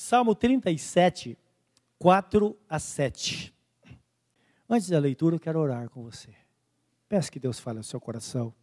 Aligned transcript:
Salmo 0.00 0.32
37, 0.32 1.36
4 1.98 2.56
a 2.68 2.78
7. 2.78 3.52
Antes 4.70 4.88
da 4.88 4.98
leitura, 5.00 5.34
eu 5.34 5.40
quero 5.40 5.58
orar 5.58 5.90
com 5.90 6.04
você. 6.04 6.32
Peço 7.08 7.32
que 7.32 7.40
Deus 7.40 7.58
fale 7.58 7.78
ao 7.78 7.82
seu 7.82 8.00
coração. 8.00 8.54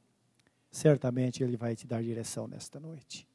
Certamente 0.71 1.43
Ele 1.43 1.57
vai 1.57 1.75
te 1.75 1.85
dar 1.85 2.01
direção 2.01 2.47
nesta 2.47 2.79
noite. 2.79 3.27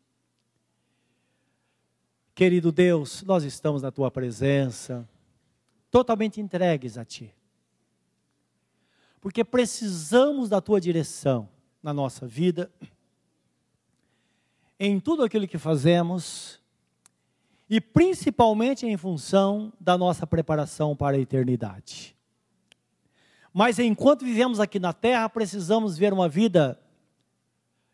Querido 2.35 2.73
Deus, 2.73 3.23
nós 3.23 3.45
estamos 3.45 3.83
na 3.83 3.91
tua 3.93 4.11
presença, 4.11 5.07
totalmente 5.91 6.41
entregues 6.41 6.97
a 6.97 7.05
ti. 7.05 7.35
Porque 9.21 9.45
precisamos 9.45 10.49
da 10.49 10.63
tua 10.63 10.81
direção 10.81 11.47
na 11.83 11.93
nossa 11.93 12.27
vida, 12.27 12.73
em 14.79 14.99
tudo 14.99 15.23
aquilo 15.23 15.47
que 15.47 15.59
fazemos 15.59 16.60
e 17.71 17.81
principalmente 17.81 18.85
em 18.85 18.97
função 18.97 19.73
da 19.79 19.97
nossa 19.97 20.27
preparação 20.27 20.97
para 20.97 21.17
a 21.17 21.21
eternidade. 21.21 22.17
Mas 23.55 23.79
enquanto 23.79 24.25
vivemos 24.25 24.59
aqui 24.59 24.81
na 24.81 24.93
terra, 24.93 25.29
precisamos 25.29 25.97
ver 25.97 26.13
uma 26.13 26.29
vida 26.29 26.81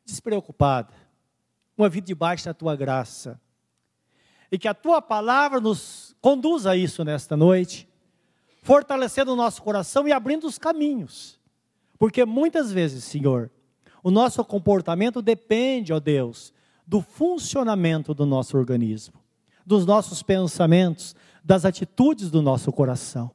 despreocupada, 0.03 0.95
uma 1.77 1.91
vida 1.91 2.07
debaixo 2.07 2.47
da 2.47 2.55
tua 2.55 2.75
graça. 2.75 3.39
E 4.51 4.59
que 4.59 4.67
a 4.67 4.73
tua 4.73 5.03
palavra 5.03 5.61
nos 5.61 6.17
conduza 6.23 6.71
a 6.71 6.77
isso 6.77 7.05
nesta 7.05 7.37
noite, 7.37 7.87
fortalecendo 8.63 9.35
o 9.35 9.37
nosso 9.37 9.63
coração 9.63 10.09
e 10.09 10.13
abrindo 10.13 10.47
os 10.47 10.57
caminhos. 10.57 11.39
Porque 11.99 12.25
muitas 12.25 12.73
vezes, 12.73 13.05
Senhor, 13.05 13.51
o 14.03 14.11
nosso 14.11 14.43
comportamento 14.43 15.21
depende, 15.21 15.93
ó 15.93 16.01
Deus, 16.01 16.53
do 16.87 17.03
funcionamento 17.03 18.15
do 18.15 18.25
nosso 18.25 18.57
organismo 18.57 19.26
dos 19.67 19.85
nossos 19.85 20.23
pensamentos, 20.23 21.17
das 21.45 21.65
atitudes 21.65 22.31
do 22.31 22.41
nosso 22.41 22.73
coração. 22.73 23.33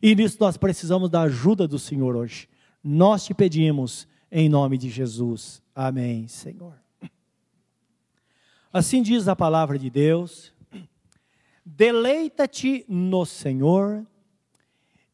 E 0.00 0.14
nisso 0.14 0.36
nós 0.38 0.56
precisamos 0.56 1.10
da 1.10 1.22
ajuda 1.22 1.66
do 1.66 1.78
Senhor 1.78 2.14
hoje. 2.14 2.48
Nós 2.82 3.24
te 3.24 3.34
pedimos 3.34 4.06
em 4.30 4.48
nome 4.48 4.78
de 4.78 4.88
Jesus. 4.88 5.60
Amém, 5.74 6.28
Senhor. 6.28 6.74
Assim 8.72 9.02
diz 9.02 9.26
a 9.26 9.34
palavra 9.34 9.78
de 9.78 9.90
Deus: 9.90 10.52
Deleita-te 11.64 12.84
no 12.88 13.24
Senhor, 13.24 14.06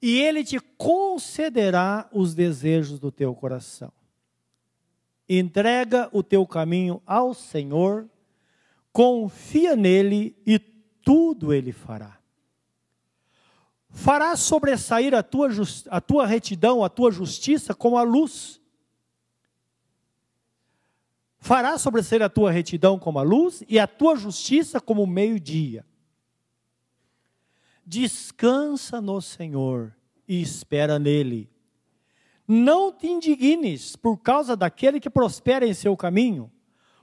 e 0.00 0.20
Ele 0.20 0.44
te 0.44 0.58
concederá 0.76 2.08
os 2.12 2.34
desejos 2.34 2.98
do 2.98 3.10
teu 3.10 3.34
coração. 3.34 3.92
Entrega 5.28 6.10
o 6.12 6.22
teu 6.22 6.46
caminho 6.46 7.00
ao 7.06 7.32
Senhor, 7.32 8.06
confia 8.92 9.74
nele 9.74 10.36
e 10.46 10.58
tudo 10.58 11.52
ele 11.52 11.72
fará. 11.72 12.18
Fará 13.88 14.34
sobressair 14.36 15.14
a 15.14 15.22
tua, 15.22 15.48
a 15.90 16.00
tua 16.00 16.26
retidão, 16.26 16.82
a 16.82 16.88
tua 16.88 17.10
justiça 17.10 17.74
como 17.74 17.98
a 17.98 18.02
luz. 18.02 18.60
Fará 21.38 21.76
sobressair 21.76 22.22
a 22.22 22.28
tua 22.28 22.50
retidão 22.50 22.98
como 22.98 23.18
a 23.18 23.22
luz 23.22 23.62
e 23.68 23.78
a 23.78 23.86
tua 23.86 24.16
justiça 24.16 24.80
como 24.80 25.02
o 25.02 25.06
meio-dia. 25.06 25.84
Descansa 27.84 29.00
no 29.00 29.20
Senhor 29.20 29.94
e 30.26 30.40
espera 30.40 30.98
nele. 30.98 31.50
Não 32.46 32.92
te 32.92 33.08
indignes 33.08 33.96
por 33.96 34.18
causa 34.18 34.56
daquele 34.56 35.00
que 35.00 35.10
prospera 35.10 35.66
em 35.66 35.74
seu 35.74 35.96
caminho, 35.96 36.50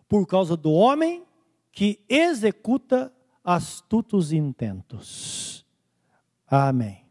por 0.08 0.26
causa 0.26 0.56
do 0.56 0.72
homem 0.72 1.24
que 1.72 2.04
executa 2.08 3.14
astutos 3.44 4.32
intentos. 4.32 5.66
Amém. 6.48 7.06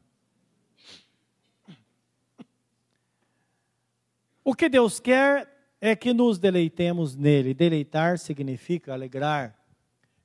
O 4.44 4.54
que 4.54 4.68
Deus 4.68 4.98
quer 4.98 5.74
é 5.80 5.94
que 5.94 6.12
nos 6.12 6.38
deleitemos 6.38 7.14
nele. 7.14 7.54
Deleitar 7.54 8.18
significa 8.18 8.92
alegrar, 8.92 9.58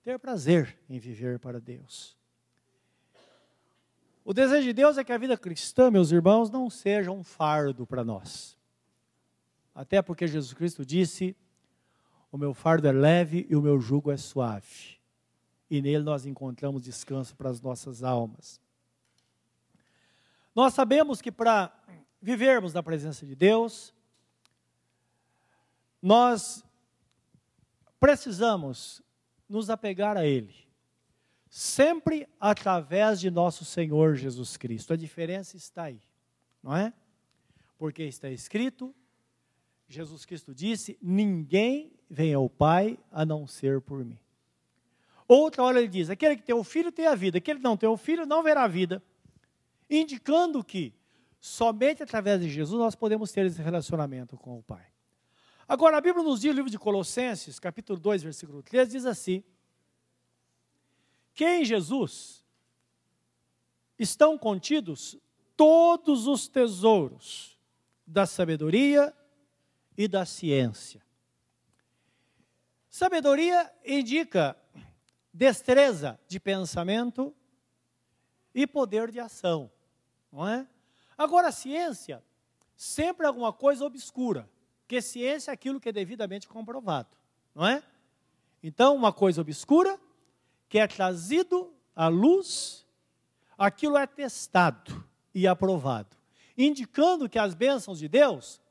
ter 0.01 0.17
prazer 0.17 0.77
em 0.89 0.97
viver 0.97 1.39
para 1.39 1.59
Deus. 1.59 2.17
O 4.25 4.33
desejo 4.33 4.63
de 4.63 4.73
Deus 4.73 4.97
é 4.97 5.03
que 5.03 5.11
a 5.11 5.17
vida 5.17 5.37
cristã, 5.37 5.91
meus 5.91 6.11
irmãos, 6.11 6.49
não 6.49 6.69
seja 6.69 7.11
um 7.11 7.23
fardo 7.23 7.85
para 7.85 8.03
nós. 8.03 8.57
Até 9.75 10.01
porque 10.01 10.25
Jesus 10.25 10.53
Cristo 10.53 10.85
disse: 10.85 11.35
o 12.33 12.37
meu 12.37 12.51
fardo 12.51 12.87
é 12.87 12.91
leve 12.91 13.45
e 13.47 13.55
o 13.55 13.61
meu 13.61 13.79
jugo 13.79 14.09
é 14.09 14.17
suave. 14.17 14.97
E 15.69 15.79
nele 15.83 16.03
nós 16.03 16.25
encontramos 16.25 16.81
descanso 16.81 17.35
para 17.35 17.47
as 17.47 17.61
nossas 17.61 18.01
almas. 18.01 18.59
Nós 20.55 20.73
sabemos 20.73 21.21
que 21.21 21.31
para 21.31 21.71
vivermos 22.19 22.73
na 22.73 22.81
presença 22.81 23.23
de 23.23 23.35
Deus, 23.35 23.93
nós 26.01 26.65
precisamos 27.99 28.99
nos 29.47 29.69
apegar 29.69 30.17
a 30.17 30.25
Ele, 30.25 30.55
sempre 31.47 32.27
através 32.39 33.19
de 33.19 33.29
nosso 33.29 33.63
Senhor 33.63 34.15
Jesus 34.15 34.57
Cristo. 34.57 34.91
A 34.91 34.97
diferença 34.97 35.55
está 35.55 35.83
aí, 35.83 36.01
não 36.63 36.75
é? 36.75 36.91
Porque 37.77 38.01
está 38.01 38.31
escrito, 38.31 38.93
Jesus 39.93 40.25
Cristo 40.25 40.53
disse: 40.53 40.97
Ninguém 41.01 41.91
vem 42.09 42.33
ao 42.33 42.49
Pai 42.49 42.97
a 43.11 43.25
não 43.25 43.47
ser 43.47 43.81
por 43.81 44.03
mim. 44.03 44.19
Outra 45.27 45.63
hora 45.63 45.79
ele 45.79 45.87
diz: 45.87 46.09
aquele 46.09 46.35
que 46.35 46.43
tem 46.43 46.55
o 46.55 46.63
filho 46.63 46.91
tem 46.91 47.07
a 47.07 47.15
vida, 47.15 47.37
aquele 47.37 47.59
que 47.59 47.63
não 47.63 47.77
tem 47.77 47.89
o 47.89 47.97
filho 47.97 48.25
não 48.25 48.43
verá 48.43 48.63
a 48.63 48.67
vida. 48.67 49.01
Indicando 49.89 50.63
que 50.63 50.93
somente 51.39 52.01
através 52.01 52.41
de 52.41 52.49
Jesus 52.49 52.79
nós 52.79 52.95
podemos 52.95 53.31
ter 53.31 53.45
esse 53.45 53.61
relacionamento 53.61 54.37
com 54.37 54.57
o 54.57 54.63
Pai. 54.63 54.85
Agora, 55.67 55.97
a 55.97 56.01
Bíblia 56.01 56.23
nos 56.23 56.41
diz, 56.41 56.51
no 56.51 56.57
livro 56.57 56.69
de 56.69 56.77
Colossenses, 56.77 57.59
capítulo 57.59 57.99
2, 57.99 58.23
versículo 58.23 58.61
3, 58.61 58.89
diz 58.89 59.05
assim: 59.05 59.43
que 61.33 61.45
em 61.45 61.65
Jesus 61.65 62.43
estão 63.97 64.37
contidos 64.37 65.17
todos 65.55 66.27
os 66.27 66.47
tesouros 66.47 67.57
da 68.05 68.25
sabedoria 68.25 69.13
e 69.97 70.07
da 70.07 70.25
ciência. 70.25 71.01
Sabedoria 72.89 73.73
indica 73.85 74.55
destreza 75.33 76.19
de 76.27 76.39
pensamento 76.39 77.33
e 78.53 78.67
poder 78.67 79.09
de 79.09 79.19
ação, 79.19 79.71
não 80.31 80.47
é? 80.47 80.67
Agora, 81.17 81.47
a 81.47 81.51
ciência 81.51 82.23
sempre 82.75 83.25
alguma 83.25 83.51
coisa 83.51 83.85
obscura, 83.85 84.49
porque 84.81 85.01
ciência 85.01 85.51
é 85.51 85.53
aquilo 85.53 85.79
que 85.79 85.89
é 85.89 85.91
devidamente 85.91 86.47
comprovado, 86.47 87.09
não 87.55 87.65
é? 87.65 87.81
Então, 88.61 88.95
uma 88.95 89.11
coisa 89.11 89.41
obscura 89.41 89.99
que 90.69 90.77
é 90.77 90.87
trazido 90.87 91.73
à 91.95 92.07
luz, 92.07 92.85
aquilo 93.57 93.97
é 93.97 94.05
testado 94.05 95.03
e 95.33 95.47
aprovado, 95.47 96.15
indicando 96.57 97.27
que 97.27 97.39
as 97.39 97.53
bênçãos 97.53 97.99
de 97.99 98.07
Deus 98.07 98.61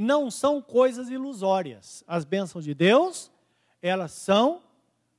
não 0.00 0.30
são 0.30 0.62
coisas 0.62 1.10
ilusórias. 1.10 2.04
As 2.06 2.24
bênçãos 2.24 2.64
de 2.64 2.72
Deus 2.72 3.32
elas 3.82 4.12
são 4.12 4.62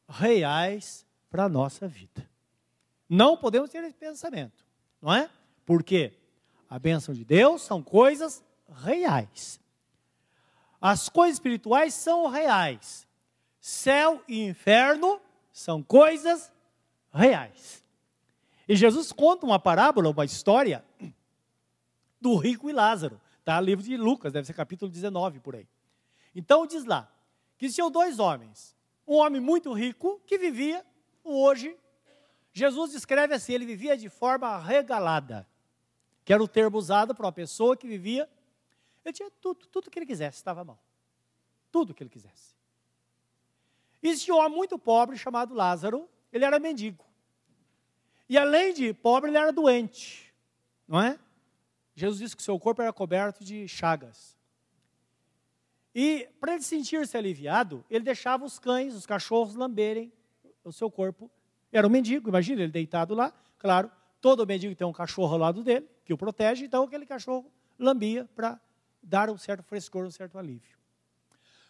reais 0.07 1.06
para 1.29 1.44
a 1.44 1.50
nossa 1.50 1.85
vida. 1.85 2.29
Não 3.09 3.35
podemos 3.35 3.69
ter 3.69 3.84
esse 3.84 3.97
pensamento, 3.97 4.66
não 5.01 5.13
é? 5.13 5.29
Porque 5.66 6.13
a 6.69 6.79
bênção 6.79 7.13
de 7.13 7.25
Deus 7.25 7.62
são 7.62 7.84
coisas 7.84 8.41
reais. 8.84 9.59
As 10.79 11.09
coisas 11.09 11.35
espirituais 11.35 11.94
são 11.94 12.28
reais. 12.28 13.06
Céu 13.59 14.23
e 14.29 14.45
inferno 14.45 15.19
são 15.51 15.84
coisas 15.84 16.53
reais. 17.13 17.83
E 18.65 18.77
Jesus 18.77 19.12
conta 19.12 19.45
uma 19.45 19.59
parábola, 19.59 20.09
uma 20.09 20.24
história 20.24 20.86
do 22.21 22.38
rico 22.38 22.69
e 22.69 22.74
Lázaro. 22.74 23.19
Está 23.50 23.60
livro 23.60 23.84
de 23.84 23.98
Lucas, 23.98 24.31
deve 24.31 24.46
ser 24.46 24.54
capítulo 24.54 24.92
19 24.92 25.40
por 25.40 25.56
aí. 25.56 25.68
Então 26.36 26.68
diz 26.68 26.86
lá: 26.86 27.12
que 27.57 27.66
existiam 27.66 27.90
dois 27.90 28.19
homens. 28.19 28.78
Um 29.07 29.16
homem 29.16 29.42
muito 29.42 29.74
rico 29.74 30.22
que 30.28 30.38
vivia 30.38 30.86
hoje. 31.24 31.75
Jesus 32.54 32.92
descreve 32.92 33.34
assim: 33.34 33.54
ele 33.54 33.66
vivia 33.66 33.98
de 33.98 34.07
forma 34.07 34.56
regalada, 34.60 35.50
que 36.24 36.31
era 36.31 36.44
o 36.44 36.48
termo 36.48 36.78
usado 36.78 37.16
para 37.16 37.25
uma 37.25 37.31
pessoa 37.31 37.75
que 37.75 37.88
vivia. 37.88 38.30
Ele 39.04 39.13
tinha 39.13 39.31
tudo, 39.42 39.66
tudo 39.66 39.90
que 39.90 39.98
ele 39.98 40.06
quisesse, 40.06 40.38
estava 40.38 40.63
mal. 40.63 40.80
Tudo 41.72 41.92
que 41.92 42.04
ele 42.04 42.10
quisesse. 42.12 42.54
Existia 44.00 44.36
um 44.36 44.38
homem 44.38 44.57
muito 44.60 44.78
pobre 44.78 45.18
chamado 45.18 45.56
Lázaro, 45.56 46.07
ele 46.31 46.45
era 46.45 46.60
mendigo. 46.60 47.04
E 48.30 48.38
além 48.38 48.75
de 48.75 48.94
pobre, 48.94 49.31
ele 49.31 49.40
era 49.40 49.52
doente, 49.52 50.31
não 50.88 51.02
é? 51.02 51.18
Jesus 52.00 52.19
disse 52.19 52.36
que 52.36 52.42
seu 52.42 52.57
corpo 52.57 52.81
era 52.81 52.94
coberto 52.94 53.44
de 53.44 53.68
chagas. 53.68 54.38
E 55.94 56.30
para 56.40 56.54
ele 56.54 56.63
sentir-se 56.63 57.18
aliviado, 57.18 57.84
ele 57.90 58.04
deixava 58.04 58.46
os 58.46 58.57
cães, 58.57 58.96
os 58.96 59.06
cachorros 59.06 59.56
lamberem 59.56 60.12
o 60.63 60.72
seu 60.72 60.90
corpo 60.90 61.30
Era 61.72 61.86
um 61.86 61.90
mendigo, 61.90 62.30
imagina 62.30 62.62
ele 62.62 62.72
deitado 62.72 63.13
lá. 63.13 63.34
Claro, 63.57 63.92
todo 64.22 64.46
mendigo 64.48 64.74
tem 64.75 64.88
um 64.88 64.94
cachorro 64.94 65.34
ao 65.34 65.40
lado 65.40 65.63
dele, 65.63 65.88
que 66.06 66.13
o 66.13 66.18
protege, 66.18 66.66
então 66.66 66.84
aquele 66.84 67.06
cachorro 67.06 67.51
lambia 67.78 68.28
para 68.34 68.60
dar 69.04 69.30
um 69.30 69.38
certo 69.38 69.63
frescor, 69.63 70.06
um 70.06 70.12
certo 70.12 70.38
alívio. 70.38 70.78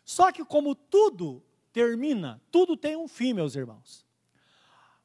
Só 0.05 0.31
que 0.31 0.45
como 0.45 0.73
tudo 0.73 1.43
termina, 1.73 2.41
tudo 2.51 2.77
tem 2.77 2.95
um 2.95 3.07
fim, 3.07 3.33
meus 3.33 3.55
irmãos. 3.55 4.05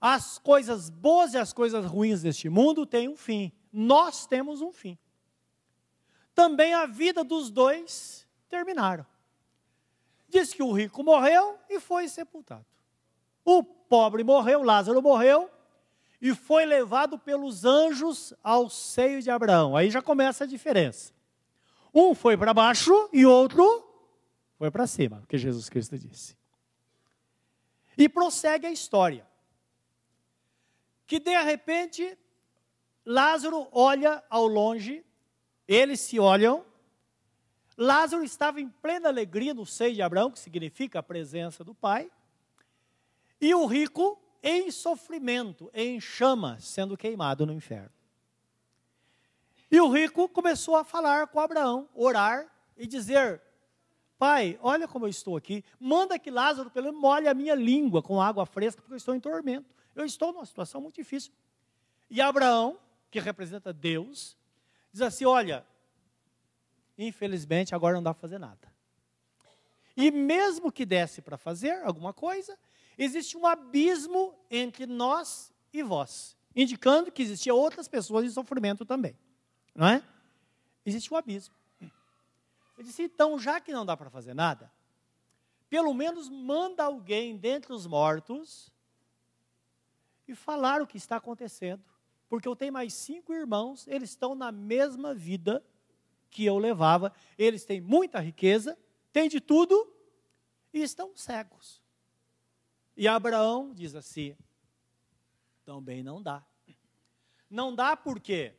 As 0.01 0.39
coisas 0.39 0.91
boas 0.91 1.35
e 1.35 1.39
as 1.39 1.53
coisas 1.53 1.87
ruins 1.87 2.23
deste 2.23 2.49
mundo 2.49 2.85
têm 2.87 3.09
um 3.09 3.17
fim. 3.17 3.51
Nós 3.73 4.27
temos 4.27 4.61
um 4.61 4.71
fim. 4.71 4.99
Também 6.35 6.75
a 6.75 6.87
vida 6.87 7.23
dos 7.23 7.51
dois 7.51 8.27
terminaram. 8.49 9.07
Diz 10.29 10.53
que 10.53 10.63
o 10.63 10.73
rico 10.73 11.03
morreu 11.05 11.59
e 11.69 11.79
foi 11.79 12.09
sepultado. 12.09 12.67
O 13.45 13.63
pobre 13.63 14.25
morreu, 14.25 14.63
Lázaro 14.63 15.01
morreu 15.01 15.51
e 16.21 16.35
foi 16.35 16.65
levado 16.65 17.19
pelos 17.19 17.65
anjos 17.65 18.33
ao 18.43 18.71
seio 18.71 19.23
de 19.23 19.31
Abraão. 19.31 19.77
Aí 19.77 19.91
já 19.91 20.01
começa 20.01 20.45
a 20.45 20.47
diferença. 20.47 21.13
Um 21.95 22.15
foi 22.15 22.37
para 22.37 22.55
baixo 22.55 23.09
e 23.13 23.25
outro 23.25 23.85
foi 24.59 24.71
para 24.71 24.87
cima, 24.87 25.23
que 25.29 25.37
Jesus 25.37 25.69
Cristo 25.69 25.99
disse. 25.99 26.37
E 27.97 28.09
prossegue 28.09 28.67
a 28.67 28.71
história. 28.71 29.27
Que 31.07 31.21
de 31.21 31.37
repente, 31.43 32.19
Lázaro 33.05 33.69
olha 33.71 34.25
ao 34.31 34.47
longe, 34.47 35.05
eles 35.67 36.01
se 36.01 36.19
olham. 36.19 36.65
Lázaro 37.77 38.23
estava 38.23 38.61
em 38.61 38.69
plena 38.69 39.09
alegria 39.09 39.53
no 39.53 39.67
seio 39.67 39.95
de 39.95 40.03
Abraão, 40.03 40.31
que 40.31 40.39
significa 40.39 40.99
a 40.99 41.03
presença 41.03 41.65
do 41.65 41.75
Pai. 41.75 42.11
E 43.41 43.55
o 43.55 43.67
rico 43.67 44.21
em 44.43 44.71
sofrimento, 44.71 45.71
em 45.73 46.01
chamas, 46.01 46.65
sendo 46.65 46.97
queimado 46.97 47.47
no 47.47 47.53
inferno. 47.53 47.91
E 49.71 49.81
o 49.81 49.91
rico 49.91 50.29
começou 50.29 50.77
a 50.77 50.85
falar 50.85 51.27
com 51.29 51.41
Abraão, 51.41 51.89
orar 51.95 52.47
e 52.77 52.87
dizer: 52.87 53.43
Pai, 54.19 54.59
olha 54.63 54.87
como 54.87 55.07
eu 55.07 55.11
estou 55.11 55.37
aqui. 55.37 55.65
Manda 55.81 56.19
que 56.19 56.31
Lázaro, 56.31 56.71
pelo 56.71 56.87
menos, 56.87 57.01
molhe 57.01 57.27
a 57.27 57.35
minha 57.35 57.55
língua 57.55 58.03
com 58.03 58.21
água 58.21 58.47
fresca, 58.47 58.81
porque 58.81 58.95
eu 58.95 58.99
estou 58.99 59.15
em 59.15 59.21
tormento. 59.21 59.75
Eu 59.95 60.05
estou 60.05 60.33
numa 60.33 60.47
situação 60.47 60.81
muito 60.81 60.97
difícil. 60.97 61.33
E 62.11 62.21
Abraão, 62.21 62.79
que 63.11 63.19
representa 63.19 63.73
Deus, 63.73 64.37
diz 64.95 65.03
assim: 65.03 65.25
Olha, 65.25 65.67
infelizmente 66.97 67.75
agora 67.75 67.97
não 67.97 68.03
dá 68.03 68.15
para 68.15 68.21
fazer 68.21 68.39
nada. 68.39 68.73
E 69.97 70.11
mesmo 70.11 70.73
que 70.73 70.87
desse 70.87 71.21
para 71.21 71.37
fazer 71.37 71.83
alguma 71.83 72.13
coisa, 72.13 72.57
existe 72.97 73.37
um 73.37 73.47
abismo 73.47 74.35
entre 74.51 74.87
nós 74.87 75.53
e 75.73 75.83
vós, 75.83 76.37
indicando 76.55 77.13
que 77.13 77.23
existiam 77.23 77.57
outras 77.57 77.89
pessoas 77.89 78.25
em 78.25 78.31
sofrimento 78.31 78.85
também. 78.85 79.17
Não 79.75 79.87
é? 79.87 80.03
Existe 80.87 81.13
um 81.13 81.17
abismo. 81.17 81.55
Eu 82.77 82.83
disse, 82.83 83.03
então, 83.05 83.39
já 83.39 83.61
que 83.61 83.73
não 83.73 83.87
dá 83.87 83.97
para 83.97 84.11
fazer 84.11 84.35
nada, 84.35 84.71
pelo 85.71 85.95
menos 85.95 86.29
manda 86.29 86.83
alguém 86.83 87.37
dentre 87.37 87.73
os 87.73 87.87
mortos 87.87 88.73
e 90.27 90.35
falar 90.35 90.83
o 90.83 90.87
que 90.87 90.97
está 90.97 91.17
acontecendo. 91.17 91.85
Porque 92.29 92.49
eu 92.49 92.57
tenho 92.57 92.73
mais 92.73 92.95
cinco 92.95 93.33
irmãos, 93.33 93.87
eles 93.87 94.11
estão 94.11 94.35
na 94.35 94.51
mesma 94.51 95.15
vida 95.15 95.65
que 96.31 96.45
eu 96.45 96.59
levava, 96.59 97.13
eles 97.39 97.65
têm 97.65 97.81
muita 97.81 98.19
riqueza, 98.19 98.77
têm 99.13 99.29
de 99.29 99.41
tudo 99.41 99.93
e 100.73 100.83
estão 100.83 101.17
cegos. 101.17 101.81
E 102.97 103.07
Abraão 103.07 103.73
diz 103.73 103.95
assim: 103.95 104.37
também 105.65 106.03
não 106.03 106.23
dá. 106.23 106.45
Não 107.49 107.75
dá 107.75 107.97
porque 107.97 108.55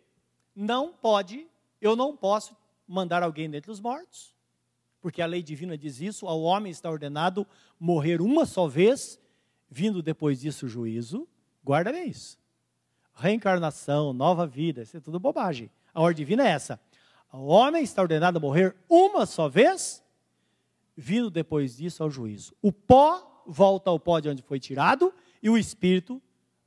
não 0.55 0.93
pode, 0.93 1.47
eu 1.81 1.95
não 1.95 2.15
posso 2.15 2.55
mandar 2.87 3.23
alguém 3.23 3.49
dentre 3.49 3.71
os 3.71 3.79
mortos, 3.79 4.33
porque 5.01 5.21
a 5.21 5.25
lei 5.25 5.43
divina 5.43 5.77
diz 5.77 5.99
isso, 5.99 6.27
ao 6.27 6.41
homem 6.41 6.71
está 6.71 6.89
ordenado 6.89 7.45
morrer 7.79 8.21
uma 8.21 8.45
só 8.45 8.67
vez, 8.67 9.19
vindo 9.69 10.01
depois 10.01 10.39
disso 10.39 10.65
o 10.65 10.69
juízo. 10.69 11.27
Guarda 11.63 11.91
bem 11.91 12.09
isso. 12.09 12.39
Reencarnação, 13.15 14.13
nova 14.13 14.45
vida, 14.45 14.81
isso 14.81 14.97
é 14.97 14.99
tudo 14.99 15.19
bobagem. 15.19 15.71
A 15.93 16.01
ordem 16.01 16.25
divina 16.25 16.47
é 16.47 16.51
essa. 16.51 16.79
O 17.31 17.47
homem 17.47 17.83
está 17.83 18.01
ordenado 18.01 18.37
a 18.37 18.41
morrer 18.41 18.75
uma 18.89 19.25
só 19.25 19.47
vez, 19.47 20.03
vindo 20.95 21.29
depois 21.29 21.77
disso 21.77 22.03
ao 22.03 22.09
juízo. 22.11 22.53
O 22.61 22.71
pó 22.71 23.43
volta 23.47 23.89
ao 23.89 23.99
pó 23.99 24.19
de 24.19 24.29
onde 24.29 24.41
foi 24.41 24.59
tirado 24.59 25.13
e 25.41 25.49
o 25.49 25.57
espírito 25.57 26.21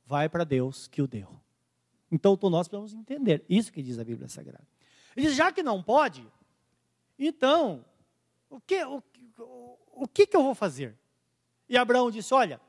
vai 0.05 0.27
para 0.27 0.43
Deus 0.43 0.87
que 0.87 1.01
o 1.01 1.07
deu. 1.07 1.39
Então, 2.11 2.37
nós 2.43 2.67
precisamos 2.67 2.93
entender 2.93 3.45
isso 3.47 3.71
que 3.71 3.83
diz 3.83 3.99
a 3.99 4.03
Bíblia 4.03 4.27
Sagrada. 4.27 4.67
Ele 5.15 5.27
diz, 5.27 5.35
já 5.35 5.51
que 5.51 5.61
não 5.61 5.83
pode, 5.83 6.25
então, 7.17 7.85
o 8.49 8.59
que, 8.59 8.83
o, 8.83 9.03
o 9.91 10.07
que, 10.07 10.25
que 10.25 10.35
eu 10.35 10.41
vou 10.41 10.55
fazer? 10.55 10.97
E 11.67 11.77
Abraão 11.77 12.09
disse: 12.09 12.33
Olha, 12.33 12.59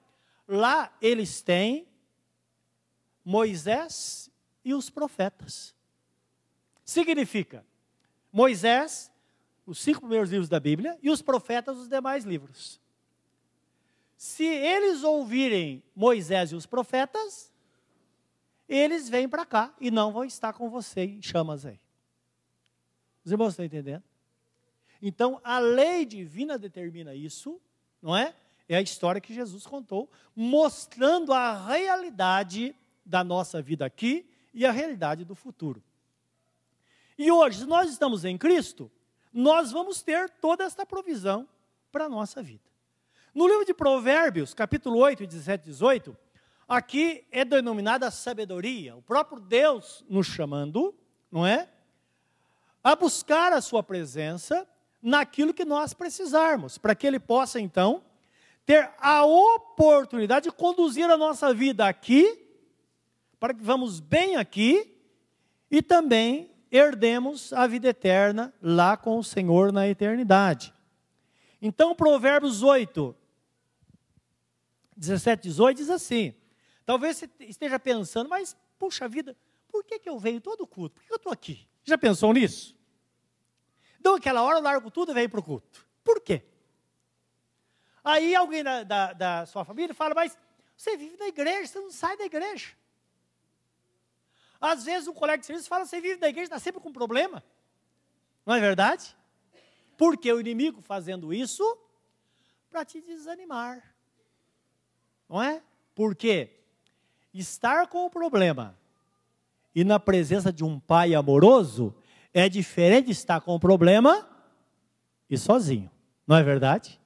lá 0.47 0.93
eles 1.00 1.41
têm 1.41 1.87
Moisés 3.31 4.29
e 4.65 4.75
os 4.75 4.91
profetas. 4.91 5.73
Significa, 6.85 7.65
Moisés, 8.32 9.09
os 9.65 9.79
cinco 9.79 10.00
primeiros 10.00 10.31
livros 10.31 10.49
da 10.49 10.59
Bíblia, 10.59 10.99
e 11.00 11.09
os 11.11 11.23
profetas, 11.23 11.79
os 11.79 11.88
demais 11.88 12.25
livros. 12.25 12.81
Se 14.17 14.44
eles 14.44 15.05
ouvirem 15.05 15.81
Moisés 15.94 16.50
e 16.50 16.56
os 16.56 16.67
profetas, 16.67 17.53
eles 18.69 19.09
vêm 19.09 19.29
para 19.29 19.47
cá 19.47 19.73
e 19.81 19.93
não 19.93 20.11
vão 20.11 20.25
estar 20.25 20.53
com 20.53 20.69
você 20.69 21.03
em 21.05 21.23
chamas 21.23 21.65
aí. 21.65 21.79
Os 23.25 23.31
irmãos 23.31 23.50
estão 23.50 23.65
entendendo? 23.65 24.03
Então, 25.00 25.41
a 25.44 25.61
lei 25.61 26.05
divina 26.05 26.59
determina 26.59 27.15
isso, 27.15 27.61
não 28.03 28.17
é? 28.17 28.35
É 28.69 28.76
a 28.76 28.83
história 28.83 29.21
que 29.21 29.33
Jesus 29.33 29.69
contou, 29.69 30.11
mostrando 30.35 31.33
a 31.33 31.65
realidade 31.65 32.75
da 33.05 33.23
nossa 33.25 33.61
vida 33.61 33.85
aqui 33.85 34.29
e 34.52 34.67
a 34.67 34.73
realidade 34.73 35.25
do 35.25 35.35
futuro. 35.35 35.82
E 37.19 37.31
hoje, 37.31 37.61
se 37.61 37.67
nós 37.67 37.91
estamos 37.91 38.25
em 38.25 38.37
Cristo, 38.38 38.91
nós 39.32 39.70
vamos 39.70 40.02
ter 40.02 40.29
toda 40.31 40.64
esta 40.64 40.87
provisão 40.87 41.49
para 41.93 42.06
a 42.06 42.08
nossa 42.08 42.43
vida. 42.43 42.64
No 43.35 43.47
livro 43.47 43.64
de 43.64 43.75
Provérbios, 43.75 44.55
capítulo 44.55 44.99
8, 44.99 45.26
17 45.26 45.62
e 45.62 45.70
18, 45.70 46.17
aqui 46.69 47.26
é 47.31 47.44
denominada 47.44 48.11
sabedoria, 48.11 48.97
o 48.97 49.02
próprio 49.02 49.40
Deus 49.40 50.04
nos 50.09 50.26
chamando, 50.26 50.95
não 51.30 51.47
é? 51.47 51.69
a 52.83 52.97
buscar 52.97 53.52
a 53.52 53.61
sua 53.61 53.83
presença 53.83 54.66
naquilo 55.02 55.54
que 55.54 55.64
nós 55.64 55.95
precisarmos, 55.95 56.78
para 56.78 56.95
que 56.95 57.07
ele 57.07 57.21
possa 57.21 57.61
então 57.61 58.02
ter 58.66 58.90
a 58.99 59.25
oportunidade 59.25 60.45
de 60.49 60.54
conduzir 60.54 61.09
a 61.11 61.16
nossa 61.16 61.52
vida 61.54 61.87
aqui, 61.87 62.38
para 63.40 63.54
que 63.54 63.64
vamos 63.64 63.99
bem 63.99 64.37
aqui 64.37 64.97
e 65.70 65.80
também 65.80 66.50
herdemos 66.70 67.52
a 67.54 67.66
vida 67.66 67.88
eterna 67.88 68.54
lá 68.62 68.97
com 68.97 69.18
o 69.18 69.25
Senhor 69.25 69.73
na 69.73 69.88
eternidade. 69.88 70.73
Então, 71.61 71.94
Provérbios 71.94 72.62
8, 72.62 73.16
17, 74.97 75.42
18 75.44 75.76
diz 75.78 75.90
assim: 75.90 76.35
talvez 76.85 77.16
você 77.16 77.30
esteja 77.40 77.78
pensando, 77.78 78.28
mas 78.28 78.54
puxa 78.78 79.09
vida, 79.09 79.37
por 79.68 79.82
que, 79.85 79.99
que 79.99 80.09
eu 80.09 80.18
venho 80.18 80.40
todo 80.40 80.66
culto? 80.66 80.97
Por 80.97 81.04
que 81.06 81.12
eu 81.12 81.16
estou 81.16 81.32
aqui? 81.32 81.66
Já 81.82 81.97
pensou 81.97 82.32
nisso? 82.32 82.76
Então, 83.99 84.14
aquela 84.14 84.42
hora 84.42 84.59
eu 84.59 84.62
largo 84.62 84.90
tudo 84.90 85.12
e 85.12 85.14
venho 85.14 85.28
para 85.28 85.40
o 85.40 85.42
culto. 85.42 85.87
Por 86.04 86.20
quê? 86.20 86.42
Aí 88.02 88.35
alguém 88.35 88.64
da, 88.64 88.82
da, 88.82 89.12
da, 89.12 89.47
sua 89.47 89.64
família 89.64 89.94
fala, 89.94 90.14
mas 90.14 90.37
você 90.76 90.97
vive 90.97 91.16
na 91.18 91.28
igreja, 91.28 91.66
você 91.66 91.80
não 91.80 91.90
sai 91.90 92.16
da 92.16 92.25
igreja. 92.25 92.79
Às 94.61 94.85
vezes 94.85 95.09
um 95.09 95.14
colega 95.14 95.38
de 95.38 95.47
serviço 95.47 95.69
fala, 95.69 95.87
você 95.87 96.00
vive 96.00 96.21
na 96.21 96.29
igreja, 96.29 96.47
está 96.47 96.59
sempre 96.59 96.81
com 96.81 96.93
problema. 96.93 97.43
Não 98.45 98.55
é 98.55 98.61
verdade? 98.61 99.17
Porque 99.97 100.31
o 100.33 100.40
inimigo 100.40 100.83
fazendo 100.83 101.33
isso 101.33 101.79
para 102.69 102.85
te 102.85 103.00
desanimar. 103.00 103.83
Não 105.29 105.43
é? 105.43 105.62
Porque 105.95 106.50
estar 107.33 107.87
com 107.87 108.05
o 108.05 108.11
problema 108.11 108.76
e 109.75 109.85
na 109.85 110.00
presença 110.00 110.52
de 110.52 110.64
um 110.64 110.81
pai 110.81 111.14
amoroso 111.14 111.95
é 112.35 112.49
diferente 112.49 113.07
de 113.07 113.12
estar 113.12 113.40
com 113.40 113.55
o 113.55 113.61
problema 113.61 114.29
e 115.29 115.38
sozinho. 115.38 115.90
Não 116.26 116.37
é 116.37 116.43
verdade? 116.43 117.00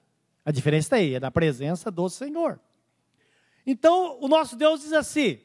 A 0.44 0.50
diferença 0.50 0.86
está 0.86 0.96
aí, 0.96 1.14
é 1.14 1.20
da 1.20 1.30
presença 1.30 1.90
do 1.90 2.08
Senhor. 2.08 2.58
Então, 3.66 4.18
o 4.20 4.28
nosso 4.28 4.56
Deus 4.56 4.80
diz 4.80 4.92
assim: 4.92 5.40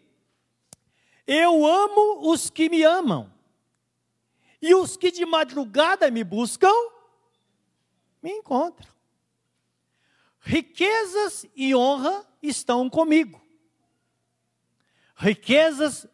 Eu 1.32 1.64
amo 1.64 2.32
os 2.32 2.50
que 2.50 2.68
me 2.68 2.82
amam, 2.82 3.32
e 4.60 4.74
os 4.74 4.98
que 4.98 5.12
de 5.12 5.24
madrugada 5.28 6.10
me 6.10 6.24
buscam, 6.24 6.74
me 8.20 8.32
encontram. 8.32 8.92
Riquezas 10.40 11.46
e 11.56 11.76
honra 11.76 12.26
estão 12.42 12.90
comigo, 12.90 13.40
riquezas 15.16 16.08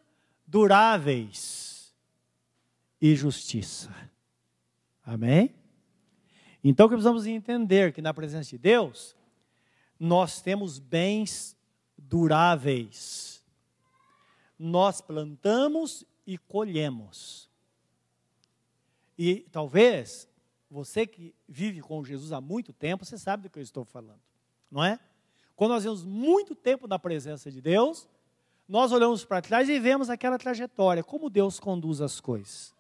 duráveis 0.46 1.96
e 3.00 3.16
justiça. 3.16 3.96
Amém? 5.02 5.56
Então, 6.62 6.90
que 6.90 6.94
precisamos 6.96 7.26
entender 7.26 7.94
que 7.94 8.02
na 8.02 8.14
presença 8.14 8.50
de 8.50 8.58
Deus, 8.58 9.16
nós 9.98 10.42
temos 10.42 10.78
bens 10.78 11.56
duráveis. 11.98 13.35
Nós 14.58 15.02
plantamos 15.02 16.06
e 16.26 16.38
colhemos. 16.38 17.50
E 19.18 19.46
talvez 19.52 20.28
você 20.70 21.06
que 21.08 21.34
vive 21.48 21.82
com 21.82 22.04
Jesus 22.04 22.32
há 22.32 22.42
muito 22.42 22.74
tempo, 22.74 23.06
você 23.06 23.18
sabe 23.18 23.44
do 23.44 23.50
que 23.50 23.60
eu 23.60 23.64
estou 23.64 23.86
falando, 23.86 24.22
não 24.70 24.84
é? 24.84 25.00
Quando 25.56 25.72
nós 25.72 25.84
vemos 25.84 26.04
muito 26.04 26.54
tempo 26.54 26.88
na 26.88 27.00
presença 27.00 27.50
de 27.50 27.62
Deus, 27.62 28.08
nós 28.68 28.92
olhamos 28.92 29.24
para 29.24 29.42
trás 29.42 29.70
e 29.70 29.80
vemos 29.80 30.10
aquela 30.10 30.38
trajetória, 30.38 31.04
como 31.04 31.30
Deus 31.30 31.60
conduz 31.60 32.02
as 32.02 32.20
coisas. 32.20 32.74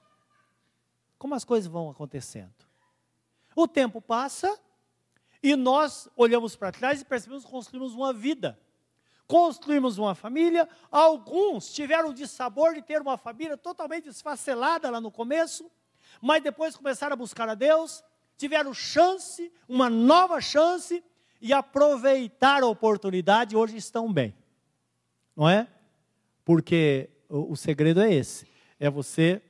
Como 1.17 1.33
as 1.35 1.45
coisas 1.45 1.67
vão 1.67 1.89
acontecendo. 1.89 2.53
O 3.55 3.67
tempo 3.67 4.01
passa 4.01 4.59
e 5.41 5.55
nós 5.55 6.09
olhamos 6.17 6.55
para 6.55 6.71
trás 6.71 7.01
e 7.01 7.05
percebemos 7.05 7.45
que 7.45 7.51
construímos 7.51 7.93
uma 7.93 8.11
vida. 8.11 8.59
Construímos 9.27 9.97
uma 9.97 10.13
família. 10.13 10.67
Alguns 10.91 11.73
tiveram 11.73 12.09
o 12.09 12.13
dissabor 12.13 12.75
de 12.75 12.81
ter 12.81 13.01
uma 13.01 13.17
família 13.17 13.57
totalmente 13.57 14.05
desfacelada 14.05 14.89
lá 14.89 15.01
no 15.01 15.11
começo, 15.11 15.69
mas 16.21 16.43
depois 16.43 16.75
começaram 16.75 17.13
a 17.13 17.17
buscar 17.17 17.49
a 17.49 17.55
Deus, 17.55 18.03
tiveram 18.37 18.73
chance, 18.73 19.51
uma 19.67 19.89
nova 19.89 20.39
chance, 20.39 21.03
e 21.41 21.53
aproveitaram 21.53 22.67
a 22.67 22.71
oportunidade 22.71 23.53
e 23.53 23.57
hoje 23.57 23.77
estão 23.77 24.11
bem. 24.11 24.33
Não 25.35 25.49
é? 25.49 25.67
Porque 26.43 27.09
o, 27.27 27.51
o 27.51 27.55
segredo 27.55 28.01
é 28.01 28.13
esse: 28.13 28.47
é 28.79 28.89
você 28.89 29.41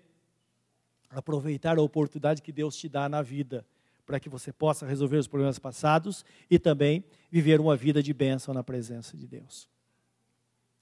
aproveitar 1.10 1.78
a 1.78 1.82
oportunidade 1.82 2.42
que 2.42 2.52
Deus 2.52 2.76
te 2.76 2.90
dá 2.90 3.08
na 3.08 3.22
vida, 3.22 3.66
para 4.06 4.20
que 4.20 4.30
você 4.30 4.54
possa 4.54 4.86
resolver 4.86 5.18
os 5.18 5.28
problemas 5.28 5.58
passados 5.58 6.24
e 6.50 6.60
também 6.60 7.04
viver 7.32 7.60
uma 7.60 7.76
vida 7.76 8.04
de 8.04 8.14
bênção 8.14 8.54
na 8.54 8.64
presença 8.64 9.18
de 9.18 9.28
Deus. 9.28 9.68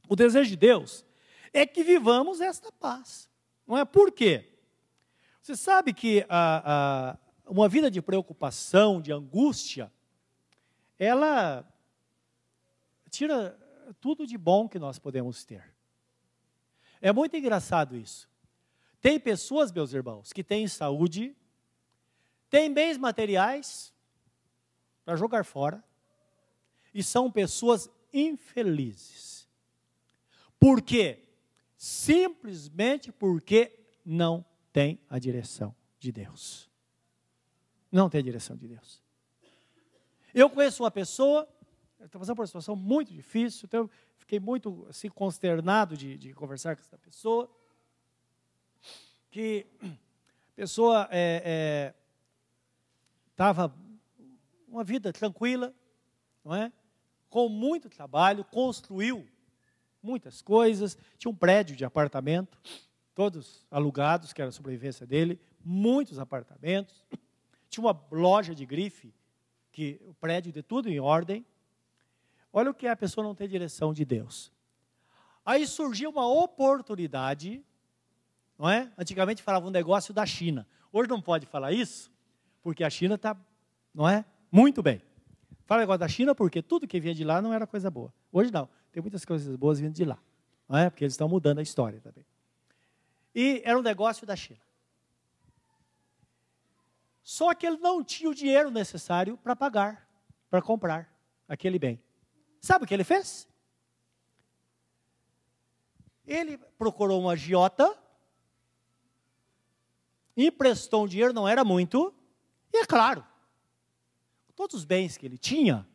O 0.07 0.15
desejo 0.15 0.49
de 0.49 0.57
Deus 0.57 1.05
é 1.53 1.65
que 1.65 1.83
vivamos 1.83 2.41
esta 2.41 2.71
paz. 2.71 3.29
Não 3.65 3.77
é? 3.77 3.85
Por 3.85 4.11
quê? 4.11 4.49
Você 5.41 5.55
sabe 5.55 5.93
que 5.93 6.25
a, 6.27 7.13
a, 7.45 7.51
uma 7.51 7.69
vida 7.69 7.89
de 7.89 8.01
preocupação, 8.01 9.01
de 9.01 9.11
angústia, 9.11 9.91
ela 10.97 11.67
tira 13.09 13.57
tudo 13.99 14.25
de 14.25 14.37
bom 14.37 14.67
que 14.67 14.79
nós 14.79 14.99
podemos 14.99 15.43
ter. 15.45 15.73
É 17.01 17.11
muito 17.11 17.35
engraçado 17.35 17.95
isso. 17.95 18.29
Tem 19.01 19.19
pessoas, 19.19 19.71
meus 19.71 19.93
irmãos, 19.93 20.31
que 20.31 20.43
têm 20.43 20.67
saúde, 20.67 21.35
têm 22.53 22.71
bens 22.71 22.99
materiais 22.99 23.91
para 25.03 25.15
jogar 25.15 25.43
fora, 25.43 25.83
e 26.93 27.01
são 27.01 27.31
pessoas 27.31 27.89
infelizes. 28.13 29.49
Por 30.59 30.79
quê? 30.79 31.23
Simplesmente 31.75 33.11
porque 33.11 33.87
não 34.05 34.45
tem 34.71 34.99
a 35.09 35.17
direção 35.17 35.75
de 35.97 36.11
Deus. 36.11 36.69
Não 37.91 38.07
tem 38.07 38.19
a 38.19 38.23
direção 38.23 38.55
de 38.55 38.67
Deus. 38.67 39.01
Eu 40.31 40.47
conheço 40.47 40.83
uma 40.83 40.91
pessoa, 40.91 41.49
estou 42.03 42.19
passando 42.19 42.35
por 42.35 42.43
uma 42.43 42.47
situação 42.47 42.75
muito 42.75 43.11
difícil, 43.11 43.65
então 43.65 43.89
fiquei 44.15 44.39
muito 44.39 44.85
assim, 44.87 45.09
consternado 45.09 45.97
de, 45.97 46.19
de 46.19 46.35
conversar 46.35 46.75
com 46.75 46.83
essa 46.83 46.99
pessoa. 46.99 47.49
Que 49.31 49.65
a 49.81 50.55
pessoa 50.55 51.01
estava 51.05 51.15
é, 51.15 51.95
é, 53.37 53.71
uma 54.67 54.83
vida 54.83 55.11
tranquila, 55.11 55.73
não 56.43 56.55
é? 56.55 56.71
com 57.29 57.49
muito 57.49 57.89
trabalho, 57.89 58.45
construiu 58.45 59.27
muitas 60.03 60.39
coisas, 60.39 60.95
tinha 61.17 61.31
um 61.31 61.35
prédio 61.35 61.75
de 61.75 61.83
apartamento, 61.83 62.61
todos 63.15 63.65
alugados, 63.71 64.31
que 64.31 64.39
era 64.39 64.49
a 64.49 64.51
sobrevivência 64.51 65.07
dele, 65.07 65.39
muitos 65.65 66.19
apartamentos, 66.19 67.03
tinha 67.69 67.83
uma 67.83 67.99
loja 68.11 68.53
de 68.53 68.65
grife, 68.67 69.11
que 69.71 69.99
o 70.05 70.13
prédio 70.13 70.51
de 70.51 70.61
tudo 70.61 70.87
em 70.87 70.99
ordem. 70.99 71.43
Olha 72.53 72.69
o 72.69 72.73
que 72.73 72.85
é 72.85 72.91
a 72.91 72.95
pessoa 72.95 73.25
não 73.25 73.33
ter 73.33 73.47
direção 73.47 73.91
de 73.91 74.05
Deus. 74.05 74.51
Aí 75.43 75.65
surgiu 75.65 76.11
uma 76.11 76.27
oportunidade, 76.27 77.65
não 78.59 78.69
é? 78.69 78.91
Antigamente 78.95 79.41
falava 79.41 79.65
um 79.65 79.71
negócio 79.71 80.13
da 80.13 80.23
China. 80.23 80.67
Hoje 80.91 81.09
não 81.09 81.19
pode 81.19 81.47
falar 81.47 81.71
isso, 81.71 82.11
porque 82.63 82.83
a 82.83 82.89
China 82.89 83.15
está, 83.15 83.37
não 83.93 84.07
é? 84.07 84.25
Muito 84.49 84.81
bem. 84.81 85.01
Fala 85.65 85.81
negócio 85.81 85.99
da 85.99 86.07
China 86.07 86.33
porque 86.33 86.61
tudo 86.61 86.87
que 86.87 86.99
vinha 86.99 87.13
de 87.13 87.23
lá 87.23 87.41
não 87.41 87.53
era 87.53 87.67
coisa 87.67 87.91
boa. 87.91 88.11
Hoje 88.31 88.51
não. 88.51 88.69
Tem 88.91 89.01
muitas 89.01 89.25
coisas 89.25 89.55
boas 89.55 89.79
vindo 89.79 89.93
de 89.93 90.05
lá. 90.05 90.17
Não 90.67 90.77
é? 90.77 90.89
Porque 90.89 91.03
eles 91.03 91.13
estão 91.13 91.27
mudando 91.27 91.59
a 91.59 91.61
história 91.61 91.99
também. 91.99 92.25
E 93.35 93.61
era 93.65 93.77
um 93.77 93.81
negócio 93.81 94.25
da 94.25 94.35
China. 94.35 94.61
Só 97.21 97.53
que 97.53 97.65
ele 97.65 97.77
não 97.77 98.03
tinha 98.03 98.29
o 98.29 98.35
dinheiro 98.35 98.69
necessário 98.69 99.37
para 99.37 99.55
pagar, 99.55 100.09
para 100.49 100.61
comprar 100.61 101.11
aquele 101.47 101.79
bem. 101.79 102.01
Sabe 102.61 102.85
o 102.85 102.87
que 102.87 102.93
ele 102.93 103.03
fez? 103.03 103.47
Ele 106.25 106.57
procurou 106.77 107.21
um 107.21 107.29
agiota, 107.29 107.97
emprestou 110.35 111.03
um 111.03 111.07
dinheiro, 111.07 111.33
não 111.33 111.47
era 111.47 111.63
muito, 111.63 112.13
e 112.73 112.77
é 112.77 112.85
claro, 112.85 113.23
todos 114.55 114.75
os 114.77 114.85
bens 114.85 115.15
que 115.15 115.25
ele 115.25 115.37
tinha, 115.37 115.87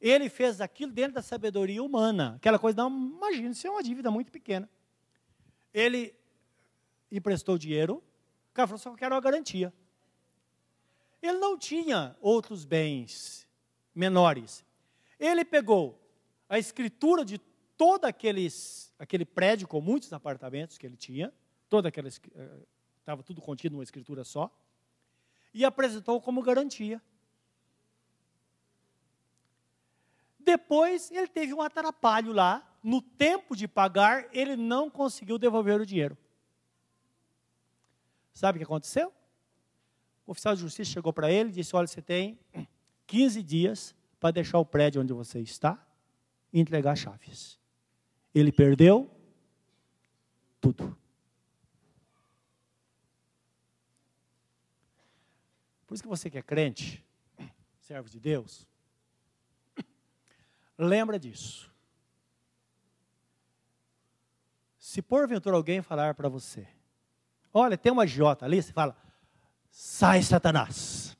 ele 0.00 0.28
fez 0.30 0.60
aquilo 0.60 0.92
dentro 0.92 1.14
da 1.14 1.22
sabedoria 1.22 1.82
humana. 1.82 2.36
Aquela 2.36 2.58
coisa, 2.58 2.76
não, 2.78 2.90
imagina, 2.90 3.50
isso 3.50 3.66
é 3.66 3.70
uma 3.70 3.82
dívida 3.82 4.10
muito 4.10 4.30
pequena. 4.32 4.70
Ele 5.74 6.14
emprestou 7.10 7.58
dinheiro, 7.58 8.02
o 8.50 8.54
cara 8.54 8.68
falou, 8.68 8.78
só 8.78 8.94
quero 8.94 9.14
uma 9.14 9.20
garantia. 9.20 9.72
Ele 11.20 11.38
não 11.38 11.58
tinha 11.58 12.16
outros 12.20 12.64
bens 12.64 13.46
menores. 13.94 14.64
Ele 15.18 15.44
pegou 15.44 16.00
a 16.48 16.58
escritura 16.58 17.24
de 17.24 17.38
todo 17.76 18.04
aqueles, 18.06 18.92
aquele 18.98 19.24
prédio 19.24 19.68
com 19.68 19.80
muitos 19.80 20.12
apartamentos 20.12 20.78
que 20.78 20.86
ele 20.86 20.96
tinha, 20.96 21.32
toda 21.68 21.88
aquela 21.88 22.08
estava 22.08 23.20
eh, 23.20 23.24
tudo 23.24 23.40
contido 23.40 23.72
numa 23.72 23.82
escritura 23.82 24.24
só, 24.24 24.50
e 25.52 25.64
apresentou 25.64 26.20
como 26.20 26.42
garantia. 26.42 27.02
Depois 30.38 31.10
ele 31.10 31.28
teve 31.28 31.52
um 31.52 31.60
atrapalho 31.60 32.32
lá, 32.32 32.66
no 32.82 33.02
tempo 33.02 33.54
de 33.54 33.68
pagar, 33.68 34.28
ele 34.32 34.56
não 34.56 34.88
conseguiu 34.88 35.38
devolver 35.38 35.80
o 35.80 35.86
dinheiro. 35.86 36.16
Sabe 38.32 38.56
o 38.56 38.60
que 38.60 38.64
aconteceu? 38.64 39.12
O 40.26 40.32
oficial 40.32 40.54
de 40.54 40.62
justiça 40.62 40.90
chegou 40.90 41.12
para 41.12 41.30
ele 41.30 41.50
e 41.50 41.52
disse: 41.52 41.76
Olha, 41.76 41.86
você 41.86 42.00
tem 42.00 42.38
15 43.06 43.42
dias 43.42 43.94
para 44.18 44.30
deixar 44.30 44.58
o 44.58 44.64
prédio 44.64 45.02
onde 45.02 45.12
você 45.12 45.40
está 45.40 45.84
e 46.52 46.60
entregar 46.60 46.96
chaves. 46.96 47.58
Ele 48.34 48.52
perdeu 48.52 49.10
tudo. 50.60 50.96
Por 55.90 55.94
isso 55.94 56.04
que 56.04 56.08
você 56.08 56.30
que 56.30 56.38
é 56.38 56.42
crente, 56.42 57.04
servo 57.80 58.08
de 58.08 58.20
Deus, 58.20 58.64
lembra 60.78 61.18
disso. 61.18 61.68
Se 64.78 65.02
porventura 65.02 65.56
alguém 65.56 65.82
falar 65.82 66.14
para 66.14 66.28
você, 66.28 66.64
olha, 67.52 67.76
tem 67.76 67.90
uma 67.90 68.06
J 68.06 68.44
ali, 68.44 68.62
você 68.62 68.72
fala, 68.72 68.96
sai 69.68 70.22
Satanás. 70.22 71.18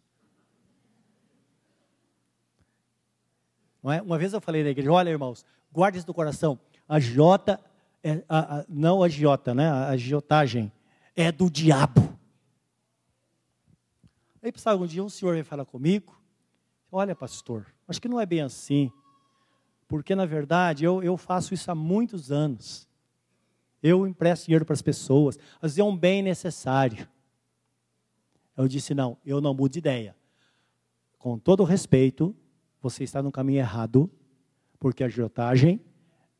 Não 3.82 3.90
é? 3.90 4.00
Uma 4.00 4.18
vez 4.18 4.32
eu 4.32 4.40
falei 4.40 4.62
na 4.62 4.70
igreja, 4.70 4.92
olha 4.92 5.10
irmãos, 5.10 5.44
guarde 5.72 5.98
isso 5.98 6.06
no 6.06 6.14
coração, 6.14 6.60
a 6.88 7.00
J, 7.00 7.58
é, 8.04 8.22
a, 8.28 8.60
a, 8.60 8.64
não 8.68 9.02
a 9.02 9.08
J, 9.08 9.52
né? 9.52 9.68
a 9.68 9.88
agiotagem, 9.88 10.70
é 11.16 11.32
do 11.32 11.50
diabo. 11.50 12.19
Aí, 14.42 14.50
passar 14.50 14.72
algum 14.72 14.86
dia, 14.86 15.04
um 15.04 15.08
senhor 15.08 15.34
vem 15.34 15.44
falar 15.44 15.64
comigo, 15.64 16.18
olha 16.90 17.14
pastor, 17.14 17.66
acho 17.86 18.00
que 18.00 18.08
não 18.08 18.18
é 18.18 18.24
bem 18.24 18.40
assim, 18.40 18.90
porque 19.86 20.14
na 20.14 20.24
verdade 20.24 20.84
eu, 20.84 21.02
eu 21.02 21.16
faço 21.16 21.52
isso 21.52 21.70
há 21.70 21.74
muitos 21.74 22.30
anos. 22.32 22.88
Eu 23.82 24.06
empresto 24.06 24.46
dinheiro 24.46 24.64
para 24.64 24.74
as 24.74 24.82
pessoas, 24.82 25.38
às 25.56 25.72
vezes 25.72 25.78
é 25.78 25.84
um 25.84 25.96
bem 25.96 26.22
necessário. 26.22 27.08
Eu 28.56 28.68
disse: 28.68 28.94
não, 28.94 29.16
eu 29.24 29.40
não 29.40 29.54
mudo 29.54 29.72
de 29.72 29.78
ideia. 29.78 30.16
Com 31.18 31.38
todo 31.38 31.64
respeito, 31.64 32.36
você 32.80 33.04
está 33.04 33.22
no 33.22 33.32
caminho 33.32 33.58
errado, 33.58 34.10
porque 34.78 35.02
a 35.02 35.06
agiotagem 35.06 35.84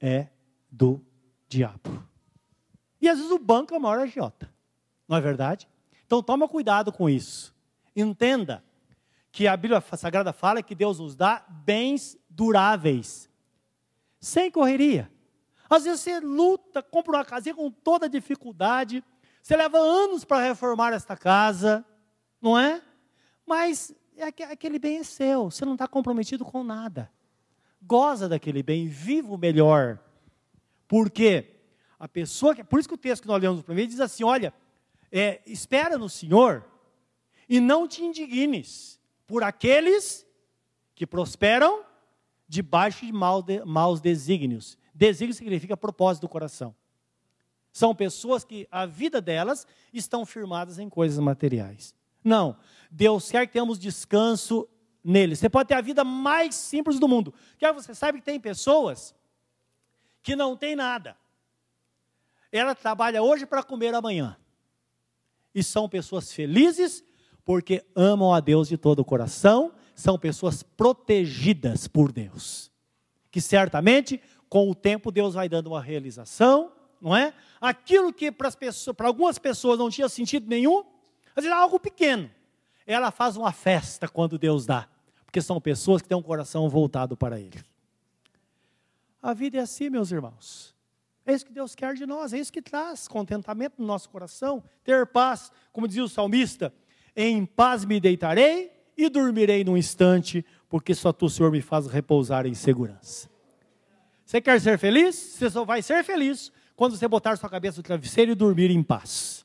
é 0.00 0.28
do 0.71 1.04
diabo. 1.49 2.02
E 3.00 3.09
às 3.09 3.19
vezes 3.19 3.33
o 3.33 3.38
banco 3.38 3.75
é 3.75 3.78
o 3.78 3.80
maior 3.80 4.00
agiota. 4.00 4.52
Não 5.09 5.16
é 5.16 5.21
verdade? 5.21 5.69
Então 6.07 6.23
toma 6.23 6.49
cuidado 6.49 6.92
com 6.92 7.09
isso. 7.09 7.54
Entenda 7.94 8.64
que 9.32 9.47
a 9.47 9.56
Bíblia 9.56 9.80
Sagrada 9.80 10.32
fala 10.32 10.62
que 10.62 10.75
Deus 10.75 10.99
nos 10.99 11.14
dá 11.14 11.44
bens 11.49 12.16
duráveis, 12.28 13.28
sem 14.18 14.50
correria. 14.50 15.11
Às 15.68 15.85
vezes 15.85 16.00
você 16.00 16.20
luta, 16.20 16.82
compra 16.82 17.18
uma 17.18 17.25
casinha 17.25 17.54
com 17.54 17.70
toda 17.70 18.09
dificuldade, 18.09 19.04
você 19.42 19.56
leva 19.56 19.78
anos 19.78 20.25
para 20.25 20.42
reformar 20.42 20.92
esta 20.92 21.16
casa, 21.16 21.85
não 22.42 22.59
é? 22.59 22.82
Mas 23.47 23.94
é 24.16 24.25
aquele 24.25 24.78
bem 24.78 24.99
é 24.99 25.04
seu, 25.04 25.50
você 25.50 25.64
não 25.64 25.75
está 25.75 25.87
comprometido 25.87 26.44
com 26.44 26.62
nada. 26.62 27.11
Goza 27.82 28.28
daquele 28.28 28.62
bem, 28.62 28.87
viva 28.87 29.32
o 29.32 29.38
melhor. 29.38 29.99
Porque 30.87 31.56
a 31.99 32.09
pessoa. 32.09 32.54
Por 32.54 32.78
isso 32.78 32.88
que 32.88 32.94
o 32.94 32.99
texto 32.99 33.23
que 33.23 33.28
nós 33.28 33.40
lemos 33.40 33.62
primeiro 33.62 33.90
diz 33.90 34.00
assim: 34.00 34.25
olha, 34.25 34.52
é, 35.11 35.40
espera 35.47 35.97
no 35.97 36.09
Senhor 36.09 36.64
e 37.50 37.59
não 37.59 37.88
te 37.88 38.04
indignes 38.04 39.00
por 39.26 39.42
aqueles 39.42 40.25
que 40.95 41.04
prosperam 41.04 41.85
debaixo 42.47 43.04
de 43.04 43.12
maus 43.64 44.00
desígnios. 44.00 44.78
Desígnio 44.95 45.35
significa 45.35 45.76
propósito 45.76 46.23
do 46.23 46.28
coração. 46.28 46.73
São 47.73 47.92
pessoas 47.92 48.45
que 48.45 48.69
a 48.71 48.87
vida 48.87 49.21
delas 49.21 49.66
estão 49.92 50.25
firmadas 50.25 50.78
em 50.78 50.88
coisas 50.88 51.19
materiais. 51.19 51.92
Não. 52.23 52.57
Deus 52.88 53.28
quer 53.28 53.47
que 53.49 53.52
tenhamos 53.52 53.80
descanso 53.80 54.69
nele. 55.02 55.35
Você 55.35 55.49
pode 55.49 55.69
ter 55.69 55.75
a 55.75 55.80
vida 55.80 56.04
mais 56.04 56.54
simples 56.54 57.00
do 57.00 57.09
mundo. 57.09 57.35
Quer 57.59 57.73
você 57.73 57.95
sabe 57.97 58.21
que 58.21 58.25
tem 58.25 58.38
pessoas 58.38 59.12
que 60.23 60.37
não 60.37 60.57
têm 60.57 60.76
nada. 60.76 61.16
Ela 62.52 62.76
trabalha 62.76 63.23
hoje 63.23 63.45
para 63.45 63.62
comer 63.62 63.92
amanhã. 63.92 64.37
E 65.52 65.64
são 65.64 65.88
pessoas 65.88 66.33
felizes 66.33 67.02
porque 67.50 67.85
amam 67.97 68.33
a 68.33 68.38
Deus 68.38 68.69
de 68.69 68.76
todo 68.76 69.00
o 69.00 69.04
coração, 69.04 69.73
são 69.92 70.16
pessoas 70.16 70.62
protegidas 70.62 71.88
por 71.88 72.12
Deus. 72.12 72.71
Que 73.28 73.40
certamente, 73.40 74.23
com 74.49 74.71
o 74.71 74.75
tempo, 74.75 75.11
Deus 75.11 75.35
vai 75.35 75.49
dando 75.49 75.66
uma 75.66 75.83
realização, 75.83 76.71
não 77.00 77.16
é? 77.16 77.35
Aquilo 77.61 78.12
que 78.12 78.30
para, 78.30 78.52
pessoas, 78.52 78.97
para 78.97 79.09
algumas 79.09 79.37
pessoas 79.37 79.80
não 79.80 79.90
tinha 79.90 80.09
sentido 80.09 80.49
nenhum, 80.49 80.85
às 81.35 81.42
vezes 81.42 81.50
é 81.50 81.52
algo 81.52 81.80
pequeno. 81.80 82.30
Ela 82.87 83.11
faz 83.11 83.37
uma 83.37 83.50
festa 83.50 84.07
quando 84.07 84.38
Deus 84.38 84.64
dá, 84.64 84.88
porque 85.25 85.42
são 85.42 85.61
pessoas 85.61 86.00
que 86.00 86.07
têm 86.07 86.16
um 86.16 86.23
coração 86.23 86.69
voltado 86.69 87.16
para 87.16 87.40
Ele. 87.40 87.61
A 89.21 89.35
vida 89.35 89.59
é 89.59 89.62
assim, 89.62 89.90
meus 89.90 90.12
irmãos. 90.12 90.73
É 91.26 91.35
isso 91.35 91.45
que 91.45 91.52
Deus 91.52 91.75
quer 91.75 91.95
de 91.95 92.07
nós, 92.07 92.33
é 92.33 92.38
isso 92.38 92.52
que 92.52 92.62
traz 92.62 93.09
contentamento 93.09 93.75
no 93.78 93.87
nosso 93.88 94.09
coração, 94.09 94.62
ter 94.85 95.04
paz, 95.09 95.50
como 95.73 95.88
dizia 95.88 96.04
o 96.04 96.09
salmista: 96.09 96.73
em 97.17 97.45
paz 97.45 97.85
me 97.85 98.00
deitarei 98.00 98.71
e 98.97 99.09
dormirei 99.09 99.64
num 99.64 99.76
instante, 99.76 100.45
porque 100.69 100.95
só 100.95 101.12
tu, 101.12 101.29
Senhor, 101.29 101.50
me 101.50 101.61
faz 101.61 101.87
repousar 101.87 102.47
em 102.47 102.55
segurança. 102.55 103.29
Você 104.25 104.40
quer 104.40 104.61
ser 104.61 104.79
feliz? 104.79 105.17
Você 105.17 105.50
só 105.50 105.64
vai 105.64 105.83
ser 105.83 106.05
feliz 106.05 106.52
quando 106.76 106.97
você 106.97 107.09
botar 107.09 107.37
sua 107.37 107.50
cabeça 107.50 107.79
no 107.79 107.83
travesseiro 107.83 108.33
e 108.33 108.35
dormir 108.35 108.71
em 108.71 108.83
paz. 108.83 109.45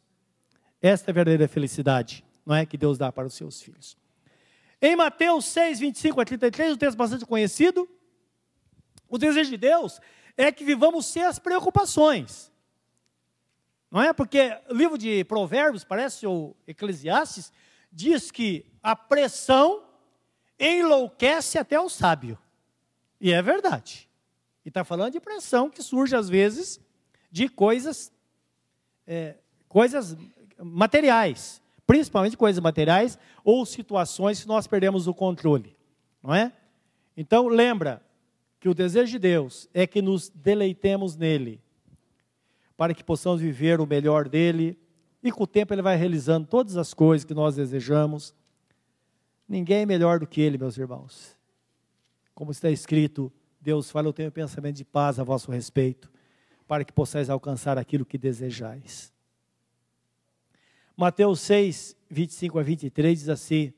Esta 0.82 1.10
é 1.10 1.12
a 1.12 1.16
verdadeira 1.16 1.48
felicidade, 1.48 2.24
não 2.46 2.56
é? 2.56 2.66
Que 2.66 2.78
Deus 2.78 2.98
dá 2.98 3.12
para 3.12 3.28
os 3.28 3.34
seus 3.34 3.62
filhos. 3.62 3.98
Em 4.82 4.96
Mateus 4.96 5.46
6, 5.46 5.80
25 5.80 6.22
a 6.22 6.26
33, 6.26 6.74
um 6.74 6.78
texto 6.78 6.98
bastante 6.98 7.26
conhecido, 7.26 7.90
o 9.10 9.18
desejo 9.18 9.50
de 9.50 9.58
Deus 9.58 10.00
é 10.38 10.52
que 10.52 10.64
vivamos 10.64 11.06
sem 11.06 11.24
as 11.24 11.40
preocupações. 11.40 12.52
Não 13.96 14.02
é? 14.02 14.12
Porque 14.12 14.53
o 14.70 14.74
livro 14.74 14.98
de 14.98 15.24
Provérbios, 15.24 15.86
parece, 15.86 16.27
ou 16.27 16.53
Eclesiastes, 16.68 17.50
diz 17.90 18.29
que 18.29 18.66
a 18.84 18.94
pressão 18.94 19.86
enlouquece 20.60 21.58
até 21.58 21.79
o 21.79 21.88
sábio. 21.88 22.38
E 23.22 23.31
é 23.31 23.42
verdade. 23.42 24.10
E 24.66 24.68
está 24.68 24.84
falando 24.84 25.14
de 25.14 25.22
pressão 25.22 25.70
que 25.70 25.81
surge 25.81 26.14
às 26.14 26.27
vezes 26.27 26.77
de 27.31 27.48
coisas, 27.48 28.12
é, 29.08 29.38
coisas 29.70 30.18
materiais, 30.62 31.62
principalmente 31.88 32.36
coisas 32.36 32.62
materiais 32.62 33.18
ou 33.46 33.66
situações 33.66 34.42
que 34.42 34.48
nós 34.50 34.68
perdemos 34.68 35.08
o 35.08 35.14
controle, 35.14 35.74
não 36.22 36.36
é? 36.36 36.51
Então 37.16 37.48
lembra 37.48 38.05
que 38.60 38.68
o 38.68 38.74
desejo 38.74 39.14
de 39.14 39.20
Deus 39.20 39.70
é 39.74 39.88
que 39.88 40.01
nos 40.01 40.27
deleitemos 40.27 41.16
nele, 41.16 41.64
para 42.77 42.94
que 42.94 43.03
possamos 43.03 43.42
viver 43.42 43.79
o 43.79 43.85
melhor 43.85 44.27
dele, 44.27 44.77
e 45.24 45.31
com 45.31 45.44
o 45.44 45.48
tempo 45.48 45.74
ele 45.74 45.81
vai 45.81 45.96
realizando 45.96 46.48
todas 46.48 46.77
as 46.77 46.94
coisas 46.94 47.25
que 47.25 47.33
nós 47.33 47.55
desejamos. 47.55 48.35
Ninguém 49.48 49.81
é 49.81 49.85
melhor 49.85 50.20
do 50.20 50.27
que 50.27 50.42
ele, 50.42 50.57
meus 50.57 50.77
irmãos. 50.77 51.35
Como 52.33 52.51
está 52.51 52.70
escrito, 52.70 53.31
Deus 53.59 53.90
fala, 53.90 54.07
eu 54.07 54.14
tenho 54.14 54.31
pensamento 54.31 54.75
de 54.75 54.85
paz 54.85 55.20
a 55.20 55.24
vosso 55.24 55.51
respeito 55.51 56.11
para 56.68 56.83
que 56.83 56.94
possais 56.94 57.29
alcançar 57.29 57.77
aquilo 57.77 58.05
que 58.05 58.18
desejais. 58.18 59.14
Mateus 60.98 61.42
6, 61.42 61.96
25 62.09 62.59
a 62.59 62.64
23 62.64 63.20
diz 63.20 63.29
assim: 63.29 63.74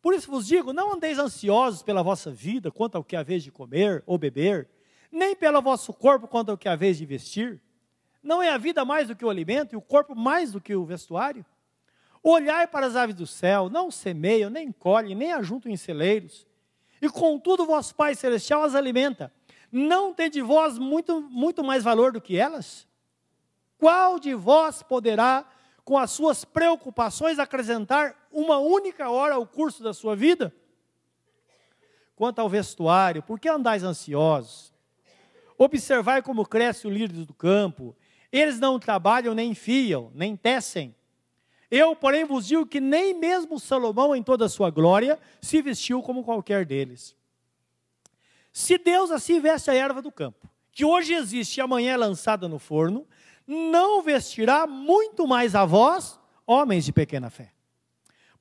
Por 0.00 0.14
isso 0.14 0.30
vos 0.30 0.46
digo, 0.46 0.72
não 0.72 0.94
andeis 0.94 1.18
ansiosos 1.18 1.82
pela 1.82 2.02
vossa 2.02 2.30
vida, 2.30 2.70
quanto 2.70 2.96
ao 2.96 3.04
que 3.04 3.22
vez 3.22 3.42
de 3.42 3.50
comer 3.52 4.02
ou 4.06 4.16
beber, 4.16 4.68
nem 5.10 5.36
pelo 5.36 5.60
vosso 5.60 5.92
corpo, 5.92 6.26
quanto 6.26 6.50
ao 6.50 6.58
que 6.58 6.74
vez 6.76 6.96
de 6.96 7.04
vestir. 7.04 7.60
Não 8.22 8.42
é 8.42 8.50
a 8.50 8.58
vida 8.58 8.84
mais 8.84 9.08
do 9.08 9.16
que 9.16 9.24
o 9.24 9.30
alimento 9.30 9.72
e 9.72 9.76
o 9.76 9.82
corpo 9.82 10.14
mais 10.14 10.52
do 10.52 10.60
que 10.60 10.74
o 10.74 10.84
vestuário? 10.84 11.44
Olhai 12.22 12.66
para 12.66 12.86
as 12.86 12.94
aves 12.94 13.16
do 13.16 13.26
céu, 13.26 13.68
não 13.68 13.90
semeiam, 13.90 14.48
nem 14.48 14.70
colhem, 14.70 15.14
nem 15.14 15.32
ajuntam 15.32 15.72
em 15.72 15.76
celeiros, 15.76 16.46
e 17.00 17.08
contudo 17.08 17.66
vosso 17.66 17.94
Pai 17.94 18.14
Celestial 18.14 18.62
as 18.62 18.76
alimenta 18.76 19.32
não 19.72 20.12
tem 20.12 20.28
de 20.28 20.42
vós 20.42 20.78
muito, 20.78 21.22
muito 21.22 21.64
mais 21.64 21.82
valor 21.82 22.12
do 22.12 22.20
que 22.20 22.36
elas? 22.36 22.86
Qual 23.78 24.18
de 24.18 24.34
vós 24.34 24.82
poderá, 24.82 25.46
com 25.82 25.96
as 25.96 26.10
suas 26.10 26.44
preocupações, 26.44 27.38
acrescentar 27.38 28.14
uma 28.30 28.58
única 28.58 29.08
hora 29.08 29.34
ao 29.34 29.46
curso 29.46 29.82
da 29.82 29.94
sua 29.94 30.14
vida? 30.14 30.54
Quanto 32.14 32.38
ao 32.38 32.50
vestuário, 32.50 33.22
por 33.22 33.40
que 33.40 33.48
andais 33.48 33.82
ansiosos? 33.82 34.74
Observai 35.56 36.20
como 36.20 36.46
cresce 36.46 36.86
o 36.86 36.90
lírio 36.90 37.24
do 37.24 37.32
campo. 37.32 37.96
Eles 38.32 38.58
não 38.58 38.78
trabalham, 38.78 39.34
nem 39.34 39.54
fiam, 39.54 40.10
nem 40.14 40.34
tecem. 40.34 40.94
Eu, 41.70 41.94
porém, 41.94 42.24
vos 42.24 42.46
digo 42.46 42.66
que 42.66 42.80
nem 42.80 43.14
mesmo 43.14 43.60
Salomão, 43.60 44.16
em 44.16 44.22
toda 44.22 44.46
a 44.46 44.48
sua 44.48 44.70
glória, 44.70 45.18
se 45.40 45.60
vestiu 45.60 46.02
como 46.02 46.24
qualquer 46.24 46.64
deles. 46.64 47.14
Se 48.52 48.76
Deus 48.78 49.10
assim 49.10 49.40
veste 49.40 49.70
a 49.70 49.74
erva 49.74 50.02
do 50.02 50.12
campo, 50.12 50.48
que 50.70 50.84
hoje 50.84 51.14
existe 51.14 51.58
e 51.58 51.60
amanhã 51.60 51.92
é 51.92 51.96
lançada 51.96 52.48
no 52.48 52.58
forno, 52.58 53.06
não 53.46 54.02
vestirá 54.02 54.66
muito 54.66 55.26
mais 55.26 55.54
a 55.54 55.64
vós, 55.64 56.18
homens 56.46 56.84
de 56.84 56.92
pequena 56.92 57.30
fé. 57.30 57.52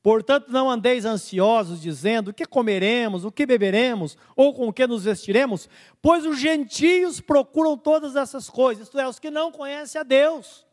Portanto, 0.03 0.49
não 0.49 0.69
andeis 0.69 1.05
ansiosos, 1.05 1.79
dizendo 1.79 2.29
o 2.29 2.33
que 2.33 2.45
comeremos, 2.45 3.23
o 3.23 3.31
que 3.31 3.45
beberemos, 3.45 4.17
ou 4.35 4.53
com 4.53 4.67
o 4.67 4.73
que 4.73 4.87
nos 4.87 5.03
vestiremos, 5.03 5.69
pois 6.01 6.25
os 6.25 6.39
gentios 6.39 7.21
procuram 7.21 7.77
todas 7.77 8.15
essas 8.15 8.49
coisas, 8.49 8.87
isto 8.87 8.99
é, 8.99 9.07
os 9.07 9.19
que 9.19 9.29
não 9.29 9.51
conhecem 9.51 10.01
a 10.01 10.03
Deus. 10.03 10.65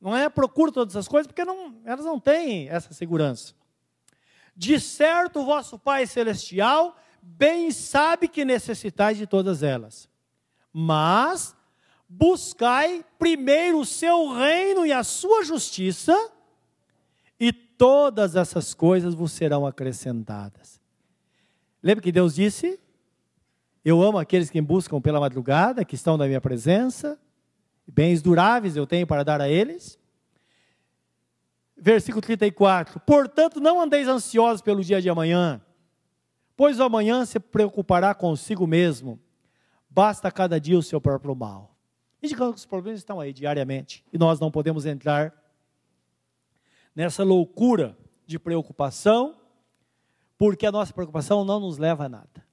Não 0.00 0.16
é 0.16 0.28
procuram 0.28 0.72
todas 0.72 0.94
essas 0.94 1.08
coisas 1.08 1.26
porque 1.26 1.44
não, 1.44 1.74
elas 1.84 2.04
não 2.04 2.20
têm 2.20 2.68
essa 2.68 2.92
segurança. 2.92 3.54
De 4.54 4.78
certo, 4.78 5.40
o 5.40 5.44
vosso 5.44 5.78
Pai 5.78 6.06
Celestial 6.06 6.96
bem 7.20 7.72
sabe 7.72 8.28
que 8.28 8.44
necessitais 8.44 9.18
de 9.18 9.26
todas 9.26 9.62
elas. 9.62 10.08
Mas 10.72 11.56
buscai 12.08 13.04
primeiro 13.18 13.80
o 13.80 13.84
seu 13.84 14.32
reino 14.32 14.86
e 14.86 14.92
a 14.92 15.02
sua 15.02 15.44
justiça, 15.44 16.16
todas 17.76 18.36
essas 18.36 18.74
coisas 18.74 19.14
vos 19.14 19.32
serão 19.32 19.66
acrescentadas. 19.66 20.80
Lembra 21.82 22.02
que 22.02 22.12
Deus 22.12 22.34
disse: 22.34 22.80
Eu 23.84 24.02
amo 24.02 24.18
aqueles 24.18 24.50
que 24.50 24.60
me 24.60 24.66
buscam 24.66 25.00
pela 25.00 25.20
madrugada, 25.20 25.84
que 25.84 25.94
estão 25.94 26.16
na 26.16 26.26
minha 26.26 26.40
presença, 26.40 27.18
bens 27.86 28.20
duráveis 28.22 28.76
eu 28.76 28.86
tenho 28.86 29.06
para 29.06 29.22
dar 29.22 29.40
a 29.40 29.48
eles. 29.48 29.98
Versículo 31.76 32.22
34: 32.22 33.00
Portanto, 33.00 33.60
não 33.60 33.80
andeis 33.80 34.08
ansiosos 34.08 34.62
pelo 34.62 34.82
dia 34.82 35.00
de 35.00 35.08
amanhã, 35.08 35.60
pois 36.56 36.80
o 36.80 36.82
amanhã 36.82 37.24
se 37.24 37.38
preocupará 37.38 38.14
consigo 38.14 38.66
mesmo. 38.66 39.20
Basta 39.88 40.30
cada 40.30 40.60
dia 40.60 40.78
o 40.78 40.82
seu 40.82 41.00
próprio 41.00 41.34
mal. 41.34 41.74
Indicando 42.22 42.52
que 42.52 42.58
os 42.58 42.66
problemas 42.66 43.00
estão 43.00 43.20
aí 43.20 43.32
diariamente 43.32 44.04
e 44.12 44.18
nós 44.18 44.40
não 44.40 44.50
podemos 44.50 44.84
entrar 44.84 45.32
nessa 46.96 47.22
loucura 47.22 47.96
de 48.26 48.38
preocupação, 48.38 49.36
porque 50.36 50.66
a 50.66 50.72
nossa 50.72 50.92
preocupação 50.92 51.44
não 51.44 51.60
nos 51.60 51.78
leva 51.78 52.06
a 52.06 52.08
nada. 52.08 52.44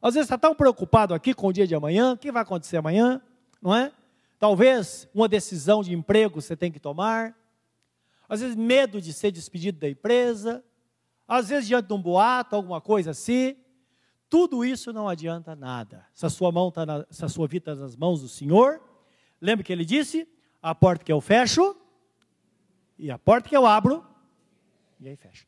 Às 0.00 0.14
vezes 0.14 0.26
está 0.26 0.38
tão 0.38 0.54
preocupado 0.54 1.12
aqui 1.12 1.34
com 1.34 1.48
o 1.48 1.52
dia 1.52 1.66
de 1.66 1.74
amanhã, 1.74 2.12
o 2.12 2.16
que 2.16 2.32
vai 2.32 2.42
acontecer 2.42 2.78
amanhã? 2.78 3.20
não 3.62 3.74
é? 3.74 3.92
Talvez 4.38 5.08
uma 5.14 5.28
decisão 5.28 5.82
de 5.82 5.94
emprego 5.94 6.42
você 6.42 6.56
tem 6.56 6.72
que 6.72 6.80
tomar, 6.80 7.38
às 8.28 8.40
vezes 8.40 8.56
medo 8.56 9.00
de 9.00 9.12
ser 9.12 9.30
despedido 9.30 9.78
da 9.78 9.88
empresa, 9.88 10.64
às 11.28 11.48
vezes 11.48 11.68
diante 11.68 11.86
de 11.86 11.94
um 11.94 12.02
boato, 12.02 12.56
alguma 12.56 12.80
coisa 12.80 13.12
assim. 13.12 13.56
Tudo 14.28 14.64
isso 14.64 14.92
não 14.92 15.08
adianta 15.08 15.54
nada. 15.54 16.04
Se 16.12 16.26
a 16.26 16.30
sua 16.30 16.50
mão 16.50 16.68
está 16.68 17.06
se 17.10 17.24
a 17.24 17.28
sua 17.28 17.46
vida 17.46 17.70
está 17.70 17.82
nas 17.82 17.94
mãos 17.94 18.20
do 18.20 18.28
Senhor, 18.28 18.80
lembre 19.40 19.62
que 19.62 19.72
ele 19.72 19.84
disse: 19.84 20.26
a 20.60 20.74
porta 20.74 21.04
que 21.04 21.12
eu 21.12 21.20
fecho 21.20 21.76
e 23.02 23.10
a 23.10 23.18
porta 23.18 23.48
que 23.48 23.56
eu 23.56 23.66
abro, 23.66 24.06
e 25.00 25.08
aí 25.08 25.16
fecha. 25.16 25.44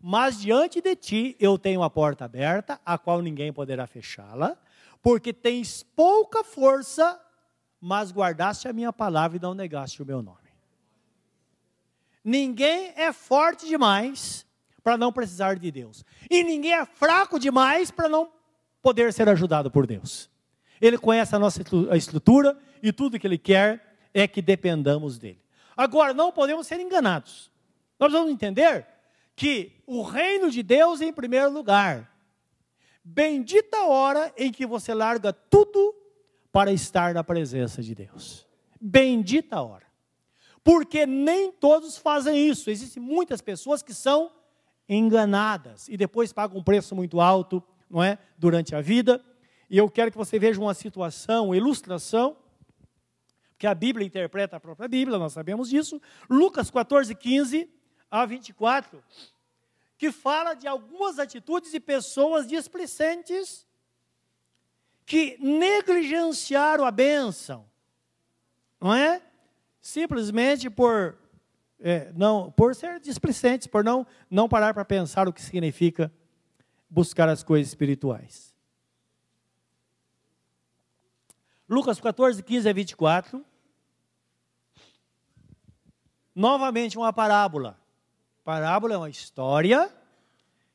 Mas 0.00 0.40
diante 0.40 0.80
de 0.80 0.96
ti 0.96 1.36
eu 1.38 1.58
tenho 1.58 1.82
a 1.82 1.90
porta 1.90 2.24
aberta, 2.24 2.80
a 2.84 2.96
qual 2.96 3.20
ninguém 3.20 3.52
poderá 3.52 3.86
fechá-la, 3.86 4.56
porque 5.02 5.30
tens 5.30 5.82
pouca 5.82 6.42
força, 6.42 7.20
mas 7.78 8.10
guardaste 8.10 8.66
a 8.66 8.72
minha 8.72 8.90
palavra 8.90 9.36
e 9.36 9.40
não 9.40 9.52
negaste 9.52 10.02
o 10.02 10.06
meu 10.06 10.22
nome. 10.22 10.38
Ninguém 12.24 12.94
é 12.96 13.12
forte 13.12 13.68
demais 13.68 14.46
para 14.82 14.96
não 14.96 15.12
precisar 15.12 15.58
de 15.58 15.70
Deus. 15.70 16.02
E 16.30 16.42
ninguém 16.42 16.72
é 16.72 16.86
fraco 16.86 17.38
demais 17.38 17.90
para 17.90 18.08
não 18.08 18.32
poder 18.80 19.12
ser 19.12 19.28
ajudado 19.28 19.70
por 19.70 19.86
Deus. 19.86 20.30
Ele 20.80 20.96
conhece 20.96 21.36
a 21.36 21.38
nossa 21.38 21.62
estrutura 21.94 22.58
e 22.82 22.90
tudo 22.94 23.18
que 23.18 23.26
ele 23.26 23.36
quer 23.36 23.94
é 24.14 24.26
que 24.26 24.40
dependamos 24.40 25.18
dele. 25.18 25.43
Agora, 25.76 26.14
não 26.14 26.32
podemos 26.32 26.66
ser 26.66 26.80
enganados. 26.80 27.50
Nós 27.98 28.12
vamos 28.12 28.30
entender 28.30 28.86
que 29.36 29.72
o 29.86 30.02
reino 30.02 30.50
de 30.50 30.62
Deus 30.62 31.00
é 31.00 31.06
em 31.06 31.12
primeiro 31.12 31.50
lugar. 31.50 32.10
Bendita 33.02 33.78
a 33.78 33.86
hora 33.86 34.32
em 34.36 34.50
que 34.50 34.66
você 34.66 34.94
larga 34.94 35.32
tudo 35.32 35.94
para 36.52 36.72
estar 36.72 37.12
na 37.12 37.24
presença 37.24 37.82
de 37.82 37.94
Deus. 37.94 38.46
Bendita 38.80 39.56
a 39.56 39.62
hora. 39.62 39.86
Porque 40.62 41.04
nem 41.04 41.52
todos 41.52 41.98
fazem 41.98 42.48
isso. 42.48 42.70
Existem 42.70 43.02
muitas 43.02 43.40
pessoas 43.42 43.82
que 43.82 43.92
são 43.92 44.32
enganadas 44.88 45.88
e 45.88 45.96
depois 45.96 46.32
pagam 46.32 46.58
um 46.58 46.62
preço 46.62 46.94
muito 46.94 47.20
alto, 47.20 47.62
não 47.90 48.02
é, 48.02 48.18
durante 48.38 48.74
a 48.74 48.80
vida. 48.80 49.22
E 49.68 49.76
eu 49.76 49.90
quero 49.90 50.10
que 50.10 50.16
você 50.16 50.38
veja 50.38 50.60
uma 50.60 50.74
situação, 50.74 51.46
uma 51.46 51.56
ilustração, 51.56 52.36
que 53.64 53.68
a 53.68 53.74
Bíblia 53.74 54.06
interpreta 54.06 54.58
a 54.58 54.60
própria 54.60 54.86
Bíblia, 54.86 55.18
nós 55.18 55.32
sabemos 55.32 55.70
disso. 55.70 55.98
Lucas 56.28 56.70
14, 56.70 57.14
15 57.14 57.66
a 58.10 58.26
24, 58.26 59.02
que 59.96 60.12
fala 60.12 60.52
de 60.52 60.68
algumas 60.68 61.18
atitudes 61.18 61.72
de 61.72 61.80
pessoas 61.80 62.46
displicentes 62.46 63.66
que 65.06 65.38
negligenciaram 65.40 66.84
a 66.84 66.90
bênção, 66.90 67.64
não 68.78 68.92
é? 68.92 69.22
Simplesmente 69.80 70.68
por 70.68 71.16
é, 71.80 72.12
não, 72.14 72.52
por 72.52 72.74
ser 72.74 73.00
displicentes, 73.00 73.66
por 73.66 73.82
não, 73.82 74.06
não 74.28 74.46
parar 74.46 74.74
para 74.74 74.84
pensar 74.84 75.26
o 75.26 75.32
que 75.32 75.40
significa 75.40 76.12
buscar 76.90 77.30
as 77.30 77.42
coisas 77.42 77.68
espirituais. 77.68 78.54
Lucas 81.66 81.98
14, 81.98 82.42
15 82.42 82.68
a 82.68 82.72
24. 82.74 83.53
Novamente 86.34 86.98
uma 86.98 87.12
parábola. 87.12 87.78
Parábola 88.42 88.94
é 88.94 88.98
uma 88.98 89.10
história 89.10 89.94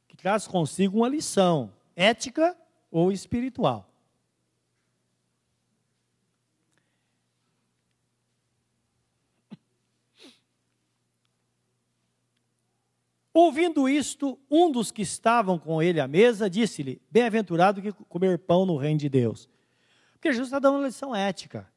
que 0.07 0.15
traz 0.15 0.47
consigo 0.47 0.97
uma 0.99 1.09
lição 1.09 1.73
ética 1.95 2.57
ou 2.89 3.11
espiritual. 3.11 3.89
Ouvindo 13.31 13.87
isto, 13.87 14.37
um 14.49 14.71
dos 14.71 14.91
que 14.91 15.01
estavam 15.01 15.57
com 15.57 15.81
ele 15.81 15.99
à 15.99 16.07
mesa 16.07 16.49
disse-lhe: 16.49 17.01
Bem-aventurado 17.09 17.81
que 17.81 17.91
comer 17.91 18.39
pão 18.39 18.65
no 18.65 18.75
reino 18.75 18.99
de 18.99 19.07
Deus. 19.07 19.47
Porque 20.13 20.31
Jesus 20.31 20.47
está 20.47 20.59
dando 20.59 20.79
uma 20.79 20.87
lição 20.87 21.15
ética 21.15 21.71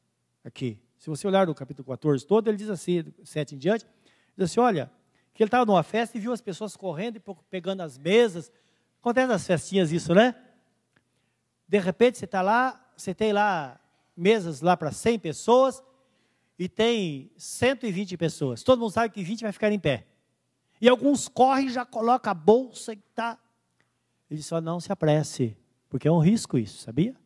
aqui. 0.44 0.80
Se 1.02 1.10
você 1.10 1.26
olhar 1.26 1.48
no 1.48 1.52
capítulo 1.52 1.84
14 1.84 2.24
todo, 2.24 2.46
ele 2.46 2.56
diz 2.56 2.70
assim, 2.70 3.04
7 3.24 3.56
em 3.56 3.58
diante, 3.58 3.84
diz 4.36 4.48
assim, 4.48 4.60
olha, 4.60 4.88
que 5.34 5.42
ele 5.42 5.48
estava 5.48 5.66
numa 5.66 5.82
festa 5.82 6.16
e 6.16 6.20
viu 6.20 6.32
as 6.32 6.40
pessoas 6.40 6.76
correndo 6.76 7.16
e 7.16 7.22
pegando 7.50 7.80
as 7.80 7.98
mesas. 7.98 8.52
Acontece 9.00 9.26
nas 9.26 9.44
festinhas 9.44 9.90
isso, 9.90 10.14
né? 10.14 10.32
De 11.66 11.76
repente 11.80 12.18
você 12.18 12.24
está 12.24 12.40
lá, 12.40 12.80
você 12.96 13.12
tem 13.12 13.32
lá 13.32 13.80
mesas 14.16 14.60
lá 14.60 14.76
para 14.76 14.92
100 14.92 15.18
pessoas 15.18 15.82
e 16.56 16.68
tem 16.68 17.32
120 17.36 18.16
pessoas. 18.16 18.62
Todo 18.62 18.78
mundo 18.78 18.92
sabe 18.92 19.12
que 19.12 19.24
20 19.24 19.42
vai 19.42 19.50
ficar 19.50 19.72
em 19.72 19.80
pé. 19.80 20.06
E 20.80 20.88
alguns 20.88 21.26
correm, 21.26 21.68
já 21.68 21.84
colocam 21.84 22.30
a 22.30 22.34
bolsa 22.34 22.92
e 22.92 22.96
tá. 23.12 23.36
Ele 24.30 24.38
disse: 24.38 24.54
não 24.60 24.78
se 24.78 24.92
apresse, 24.92 25.56
porque 25.90 26.06
é 26.06 26.12
um 26.12 26.20
risco 26.20 26.56
isso, 26.56 26.78
sabia? 26.78 27.16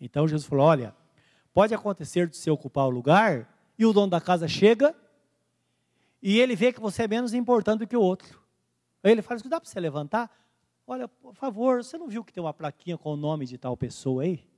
Então 0.00 0.26
Jesus 0.26 0.48
falou: 0.48 0.64
olha, 0.64 0.96
pode 1.58 1.74
acontecer 1.74 2.28
de 2.28 2.36
você 2.36 2.52
ocupar 2.52 2.86
o 2.86 2.88
lugar 2.88 3.52
e 3.76 3.84
o 3.84 3.92
dono 3.92 4.06
da 4.06 4.20
casa 4.20 4.46
chega 4.46 4.94
e 6.22 6.38
ele 6.38 6.54
vê 6.54 6.72
que 6.72 6.78
você 6.78 7.02
é 7.02 7.08
menos 7.08 7.34
importante 7.34 7.80
do 7.80 7.86
que 7.88 7.96
o 7.96 8.00
outro. 8.00 8.40
Aí 9.02 9.10
ele 9.10 9.22
fala: 9.22 9.40
dá 9.40 9.60
para 9.60 9.68
você 9.68 9.80
levantar? 9.80 10.30
Olha, 10.86 11.08
por 11.08 11.34
favor, 11.34 11.82
você 11.82 11.98
não 11.98 12.06
viu 12.06 12.22
que 12.22 12.32
tem 12.32 12.40
uma 12.40 12.54
plaquinha 12.54 12.96
com 12.96 13.12
o 13.12 13.16
nome 13.16 13.44
de 13.44 13.58
tal 13.58 13.76
pessoa 13.76 14.22
aí? 14.22 14.48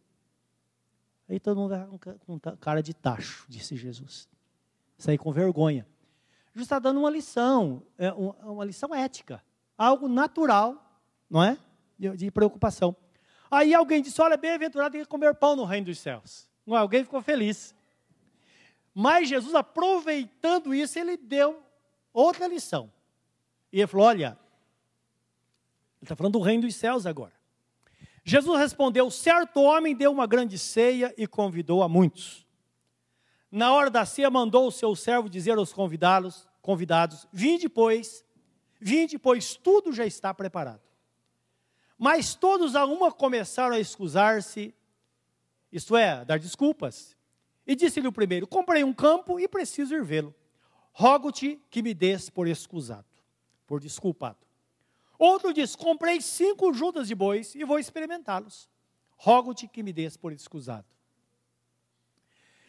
Aí 1.26 1.40
todo 1.40 1.56
mundo 1.58 1.70
vai 1.70 2.18
com 2.26 2.38
cara 2.38 2.82
de 2.82 2.92
tacho, 2.92 3.46
disse 3.48 3.76
Jesus. 3.76 4.28
Sair 4.98 5.16
com 5.16 5.32
vergonha. 5.32 5.86
Jesus 6.48 6.66
está 6.66 6.78
dando 6.78 7.00
uma 7.00 7.08
lição, 7.08 7.82
é, 7.96 8.12
uma 8.12 8.66
lição 8.66 8.94
ética, 8.94 9.42
algo 9.78 10.06
natural, 10.06 11.00
não 11.30 11.42
é? 11.42 11.56
De 11.98 12.30
preocupação. 12.30 12.94
Aí 13.50 13.72
alguém 13.72 14.02
disse: 14.02 14.20
Olha, 14.20 14.36
bem-aventurado 14.36 14.92
tem 14.92 15.00
que 15.00 15.08
comer 15.08 15.34
pão 15.34 15.56
no 15.56 15.64
reino 15.64 15.86
dos 15.86 15.98
céus. 15.98 16.49
Alguém 16.74 17.04
ficou 17.04 17.20
feliz. 17.22 17.74
Mas 18.94 19.28
Jesus, 19.28 19.54
aproveitando 19.54 20.74
isso, 20.74 20.98
ele 20.98 21.16
deu 21.16 21.62
outra 22.12 22.46
lição. 22.46 22.92
E 23.72 23.78
ele 23.78 23.86
falou: 23.86 24.06
Olha, 24.06 24.38
ele 25.98 26.04
está 26.04 26.16
falando 26.16 26.34
do 26.34 26.40
reino 26.40 26.62
dos 26.62 26.74
céus 26.74 27.06
agora. 27.06 27.32
Jesus 28.24 28.58
respondeu: 28.58 29.10
Certo 29.10 29.60
homem 29.60 29.94
deu 29.94 30.10
uma 30.10 30.26
grande 30.26 30.58
ceia 30.58 31.14
e 31.16 31.26
convidou 31.26 31.82
a 31.82 31.88
muitos. 31.88 32.46
Na 33.50 33.72
hora 33.72 33.90
da 33.90 34.04
ceia, 34.04 34.30
mandou 34.30 34.66
o 34.66 34.72
seu 34.72 34.94
servo 34.94 35.28
dizer 35.28 35.56
aos 35.58 35.72
convidados: 35.72 36.48
convidados: 36.60 37.26
Vinde, 37.32 37.68
pois, 37.68 38.24
vinde, 38.80 39.18
pois 39.18 39.54
tudo 39.54 39.92
já 39.92 40.04
está 40.04 40.32
preparado. 40.32 40.82
Mas 41.98 42.34
todos 42.34 42.74
a 42.74 42.86
uma 42.86 43.12
começaram 43.12 43.74
a 43.74 43.80
excusar-se, 43.80 44.74
isto 45.72 45.96
é, 45.96 46.24
dar 46.24 46.38
desculpas. 46.38 47.16
E 47.66 47.76
disse-lhe 47.76 48.08
o 48.08 48.12
primeiro: 48.12 48.46
Comprei 48.46 48.82
um 48.82 48.92
campo 48.92 49.38
e 49.38 49.46
preciso 49.46 49.94
ir 49.94 50.04
vê-lo. 50.04 50.34
Rogo-te 50.92 51.60
que 51.70 51.82
me 51.82 51.94
des 51.94 52.28
por 52.28 52.48
excusado, 52.48 53.06
por 53.66 53.80
desculpado. 53.80 54.38
Outro 55.18 55.52
diz: 55.52 55.76
Comprei 55.76 56.20
cinco 56.20 56.72
juntas 56.72 57.06
de 57.06 57.14
bois 57.14 57.54
e 57.54 57.64
vou 57.64 57.78
experimentá-los. 57.78 58.68
Rogo-te 59.16 59.68
que 59.68 59.82
me 59.82 59.92
des 59.92 60.16
por 60.16 60.32
excusado. 60.32 60.86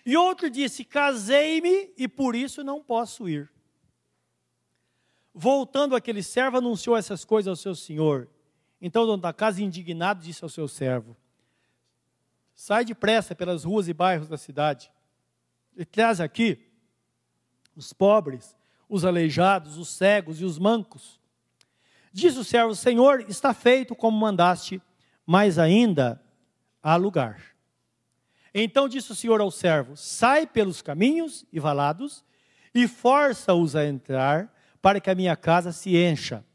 E 0.05 0.17
outro 0.17 0.49
disse: 0.49 0.83
Casei-me 0.83 1.93
e 1.97 2.07
por 2.07 2.35
isso 2.35 2.63
não 2.63 2.83
posso 2.83 3.27
ir. 3.27 3.51
Voltando 5.33 5.95
aquele 5.95 6.21
servo, 6.21 6.57
anunciou 6.57 6.97
essas 6.97 7.23
coisas 7.23 7.47
ao 7.47 7.55
seu 7.55 7.73
senhor. 7.73 8.29
Então 8.81 9.03
o 9.03 9.05
dono 9.05 9.21
da 9.21 9.31
casa, 9.31 9.63
indignado, 9.63 10.21
disse 10.21 10.43
ao 10.43 10.49
seu 10.49 10.67
servo: 10.67 11.15
Sai 12.63 12.86
depressa 12.86 13.34
pelas 13.34 13.63
ruas 13.63 13.88
e 13.88 13.93
bairros 13.93 14.28
da 14.28 14.38
cidade 14.38 14.91
e 15.76 15.84
traz 15.84 16.21
aqui 16.21 16.60
os 17.76 17.91
pobres, 17.91 18.56
os 18.88 19.04
aleijados, 19.04 19.80
os 19.80 19.89
cegos 19.89 20.39
e 20.39 20.45
os 20.45 20.60
mancos. 20.60 21.19
Diz 22.13 22.38
o 22.38 22.43
servo: 22.43 22.76
Senhor, 22.76 23.26
está 23.28 23.52
feito 23.52 23.95
como 23.95 24.15
mandaste, 24.15 24.80
mas 25.26 25.58
ainda 25.58 26.21
há 26.84 26.95
lugar. 26.97 27.41
Então 28.54 28.88
disse 28.88 29.12
o 29.12 29.15
Senhor 29.15 29.41
ao 29.41 29.50
servo: 29.50 29.97
Sai 29.97 30.45
pelos 30.45 30.84
caminhos 30.84 31.43
e 31.52 31.60
valados 31.60 32.24
e 32.76 32.88
força-os 32.88 33.76
a 33.76 33.88
entrar, 33.88 34.56
para 34.80 35.02
que 35.02 35.10
a 35.10 35.15
minha 35.15 35.36
casa 35.36 35.71
se 35.71 35.97
encha. 35.97 36.45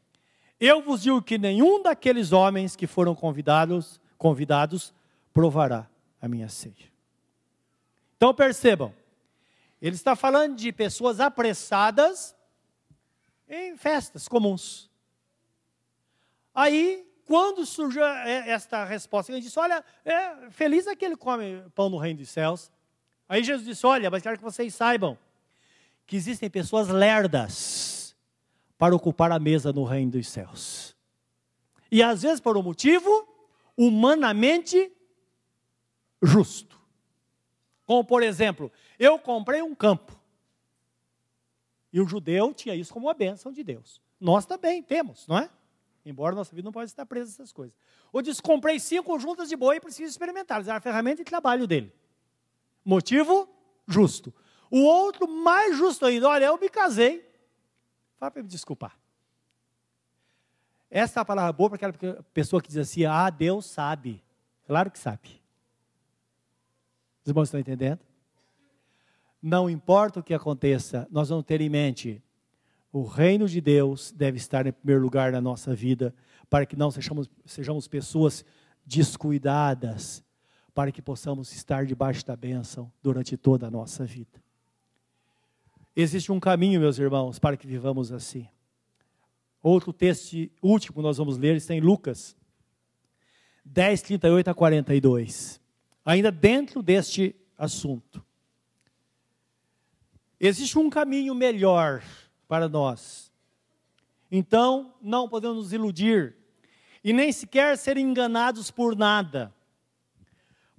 Eu 0.57 0.81
vos 0.81 1.01
digo 1.01 1.21
que 1.21 1.37
nenhum 1.37 1.83
daqueles 1.83 2.31
homens 2.31 2.77
que 2.77 2.87
foram 2.87 3.13
convidados, 3.13 3.99
convidados 4.17 4.93
provará 5.33 5.89
minha 6.27 6.49
ceia. 6.49 6.91
Então 8.15 8.33
percebam, 8.33 8.93
ele 9.81 9.95
está 9.95 10.15
falando 10.15 10.55
de 10.55 10.71
pessoas 10.71 11.19
apressadas 11.19 12.35
em 13.47 13.77
festas 13.77 14.27
comuns. 14.27 14.89
Aí 16.53 17.07
quando 17.27 17.65
surgiu 17.65 18.05
esta 18.05 18.85
resposta, 18.85 19.31
ele 19.31 19.41
disse: 19.41 19.59
Olha, 19.59 19.83
é 20.05 20.49
feliz 20.49 20.87
aquele 20.87 21.15
que 21.15 21.21
come 21.21 21.61
pão 21.75 21.89
no 21.89 21.97
reino 21.97 22.19
dos 22.19 22.29
céus. 22.29 22.71
Aí 23.27 23.43
Jesus 23.43 23.65
disse: 23.67 23.85
Olha, 23.85 24.09
mas 24.09 24.23
quero 24.23 24.37
que 24.37 24.43
vocês 24.43 24.73
saibam 24.73 25.17
que 26.05 26.15
existem 26.15 26.49
pessoas 26.49 26.87
lerdas 26.87 28.15
para 28.77 28.95
ocupar 28.95 29.29
a 29.31 29.39
mesa 29.39 29.73
no 29.73 29.83
reino 29.83 30.11
dos 30.11 30.29
céus. 30.29 30.95
E 31.91 32.01
às 32.01 32.21
vezes 32.21 32.39
por 32.39 32.55
um 32.55 32.63
motivo 32.63 33.27
humanamente 33.75 34.91
justo. 36.21 36.79
Como, 37.85 38.03
por 38.03 38.21
exemplo, 38.21 38.71
eu 38.99 39.17
comprei 39.17 39.61
um 39.61 39.73
campo. 39.73 40.17
E 41.91 42.01
o 42.01 42.07
judeu 42.07 42.53
tinha 42.53 42.75
isso 42.75 42.93
como 42.93 43.07
uma 43.07 43.13
bênção 43.13 43.51
de 43.51 43.63
Deus. 43.63 44.01
Nós 44.19 44.45
também 44.45 44.83
temos, 44.83 45.27
não 45.27 45.37
é? 45.37 45.49
Embora 46.05 46.35
nossa 46.35 46.55
vida 46.55 46.65
não 46.65 46.71
pode 46.71 46.89
estar 46.89 47.05
presa 47.05 47.29
a 47.29 47.33
essas 47.33 47.51
coisas. 47.51 47.75
Ou 48.11 48.21
disse, 48.21 48.41
comprei 48.41 48.79
cinco 48.79 49.17
juntas 49.19 49.49
de 49.49 49.55
boi 49.55 49.77
e 49.77 49.79
preciso 49.79 50.09
experimentar. 50.09 50.61
Era 50.61 50.77
a 50.77 50.81
ferramenta 50.81 51.17
de 51.17 51.25
trabalho 51.25 51.67
dele. 51.67 51.93
Motivo 52.83 53.49
justo. 53.87 54.33
O 54.69 54.79
outro, 54.79 55.27
mais 55.27 55.77
justo 55.77 56.05
ainda, 56.05 56.27
olha, 56.27 56.45
eu 56.45 56.57
me 56.57 56.69
casei. 56.69 57.25
Fala 58.17 58.31
para 58.31 58.43
me 58.43 58.49
desculpar. 58.49 58.97
Essa 60.89 61.19
é 61.19 61.21
a 61.21 61.25
palavra 61.25 61.51
boa 61.51 61.69
para 61.69 61.75
aquela 61.75 62.23
pessoa 62.33 62.61
que 62.61 62.69
diz 62.69 62.77
assim: 62.77 63.05
ah, 63.05 63.29
Deus 63.29 63.65
sabe. 63.65 64.23
Claro 64.65 64.89
que 64.89 64.99
sabe. 64.99 65.36
Os 67.27 67.29
irmãos 67.29 67.49
estão 67.49 67.59
entendendo? 67.59 67.99
Não 69.41 69.69
importa 69.69 70.21
o 70.21 70.23
que 70.23 70.33
aconteça, 70.33 71.05
nós 71.11 71.27
vamos 71.27 71.43
ter 71.43 71.59
em 71.59 71.67
mente: 71.67 72.23
o 72.89 73.03
reino 73.03 73.49
de 73.49 73.59
Deus 73.59 74.13
deve 74.13 74.37
estar 74.37 74.65
em 74.65 74.71
primeiro 74.71 75.01
lugar 75.01 75.33
na 75.33 75.41
nossa 75.41 75.75
vida, 75.75 76.15
para 76.49 76.65
que 76.65 76.77
não 76.77 76.89
sejamos, 76.89 77.29
sejamos 77.45 77.85
pessoas 77.85 78.45
descuidadas, 78.85 80.23
para 80.73 80.89
que 80.89 81.01
possamos 81.01 81.51
estar 81.51 81.85
debaixo 81.85 82.25
da 82.25 82.33
bênção 82.33 82.89
durante 83.03 83.35
toda 83.35 83.67
a 83.67 83.69
nossa 83.71 84.05
vida. 84.05 84.41
Existe 85.93 86.31
um 86.31 86.39
caminho, 86.39 86.79
meus 86.79 86.97
irmãos, 86.97 87.39
para 87.39 87.57
que 87.57 87.67
vivamos 87.67 88.09
assim. 88.09 88.47
Outro 89.61 89.91
texto 89.91 90.49
último 90.61 91.01
nós 91.01 91.17
vamos 91.17 91.37
ler 91.37 91.57
está 91.57 91.75
em 91.75 91.81
Lucas 91.81 92.37
10, 93.65 94.01
38 94.01 94.49
a 94.49 94.53
42. 94.53 95.66
Ainda 96.07 96.31
dentro 96.31 96.81
deste 96.81 97.35
assunto. 97.55 98.25
Existe 100.39 100.79
um 100.79 100.89
caminho 100.89 101.35
melhor 101.35 102.01
para 102.47 102.67
nós. 102.67 103.31
Então, 104.31 104.95
não 104.99 105.29
podemos 105.29 105.57
nos 105.57 105.73
iludir 105.73 106.35
e 107.03 107.13
nem 107.13 107.31
sequer 107.31 107.77
ser 107.77 107.97
enganados 107.97 108.71
por 108.71 108.95
nada. 108.95 109.53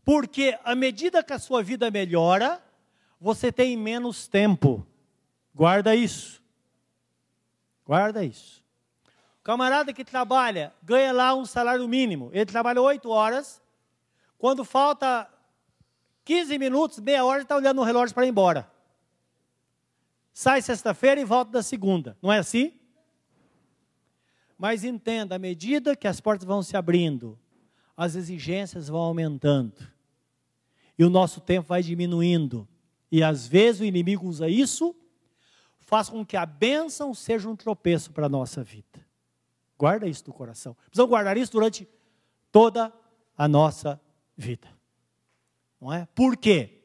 Porque 0.05 0.59
à 0.65 0.75
medida 0.75 1.23
que 1.23 1.33
a 1.33 1.39
sua 1.39 1.63
vida 1.63 1.91
melhora, 1.91 2.61
você 3.21 3.53
tem 3.53 3.77
menos 3.77 4.27
tempo 4.27 4.87
Guarda 5.59 5.93
isso. 5.93 6.41
Guarda 7.85 8.25
isso. 8.25 8.63
Camarada 9.43 9.93
que 9.93 10.05
trabalha, 10.05 10.73
ganha 10.81 11.11
lá 11.13 11.35
um 11.35 11.45
salário 11.45 11.89
mínimo. 11.89 12.31
Ele 12.33 12.47
trabalha 12.47 12.81
oito 12.81 13.11
horas. 13.11 13.61
Quando 14.39 14.65
falta 14.65 15.29
15 16.25 16.59
minutos, 16.59 17.01
meia 17.01 17.25
hora, 17.25 17.43
está 17.43 17.57
olhando 17.57 17.79
no 17.79 17.83
relógio 17.83 18.15
para 18.15 18.25
ir 18.25 18.31
embora. 18.31 18.71
Sai 20.33 20.63
sexta-feira 20.63 21.21
e 21.21 21.25
volta 21.25 21.51
da 21.51 21.63
segunda. 21.63 22.17
Não 22.23 22.33
é 22.33 22.39
assim? 22.39 22.73
Mas 24.57 24.85
entenda, 24.85 25.35
à 25.35 25.39
medida 25.39 25.97
que 25.97 26.07
as 26.07 26.21
portas 26.21 26.47
vão 26.47 26.63
se 26.63 26.77
abrindo, 26.77 27.39
as 27.97 28.15
exigências 28.15 28.89
vão 28.89 29.01
aumentando. 29.01 29.75
E 30.97 31.05
o 31.05 31.11
nosso 31.11 31.41
tempo 31.41 31.69
vai 31.69 31.83
diminuindo. 31.83 32.69
E 33.11 33.23
às 33.23 33.47
vezes 33.47 33.81
o 33.81 33.85
inimigo 33.85 34.27
usa 34.27 34.49
isso 34.49 34.95
faz 35.81 36.11
com 36.11 36.25
que 36.25 36.37
a 36.37 36.45
bênção 36.45 37.15
seja 37.15 37.49
um 37.49 37.57
tropeço 37.57 38.13
para 38.13 38.27
a 38.27 38.29
nossa 38.29 38.63
vida. 38.63 39.07
Guarda 39.79 40.07
isso 40.07 40.25
no 40.27 40.35
coração. 40.35 40.75
Precisamos 40.75 41.09
guardar 41.09 41.39
isso 41.39 41.51
durante 41.51 41.89
toda 42.53 42.93
a 43.37 43.49
nossa 43.49 43.99
vida. 44.39 44.69
Não 45.81 45.93
é? 45.93 46.07
Por 46.15 46.37
quê? 46.37 46.85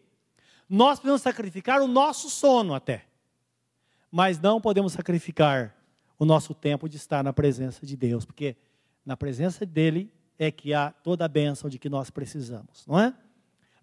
Nós 0.67 0.99
podemos 0.99 1.21
sacrificar 1.21 1.81
o 1.81 1.87
nosso 1.87 2.29
sono 2.29 2.73
até, 2.73 3.05
mas 4.11 4.39
não 4.39 4.59
podemos 4.59 4.93
sacrificar 4.93 5.75
o 6.17 6.25
nosso 6.25 6.53
tempo 6.55 6.89
de 6.89 6.97
estar 6.97 7.23
na 7.23 7.31
presença 7.31 7.85
de 7.85 7.95
Deus, 7.95 8.25
porque 8.25 8.55
na 9.05 9.15
presença 9.15 9.65
dele 9.65 10.11
é 10.37 10.49
que 10.49 10.73
há 10.73 10.91
toda 10.91 11.25
a 11.25 11.27
bênção 11.27 11.69
de 11.69 11.77
que 11.77 11.89
nós 11.89 12.09
precisamos, 12.09 12.85
não 12.87 12.99
é? 12.99 13.13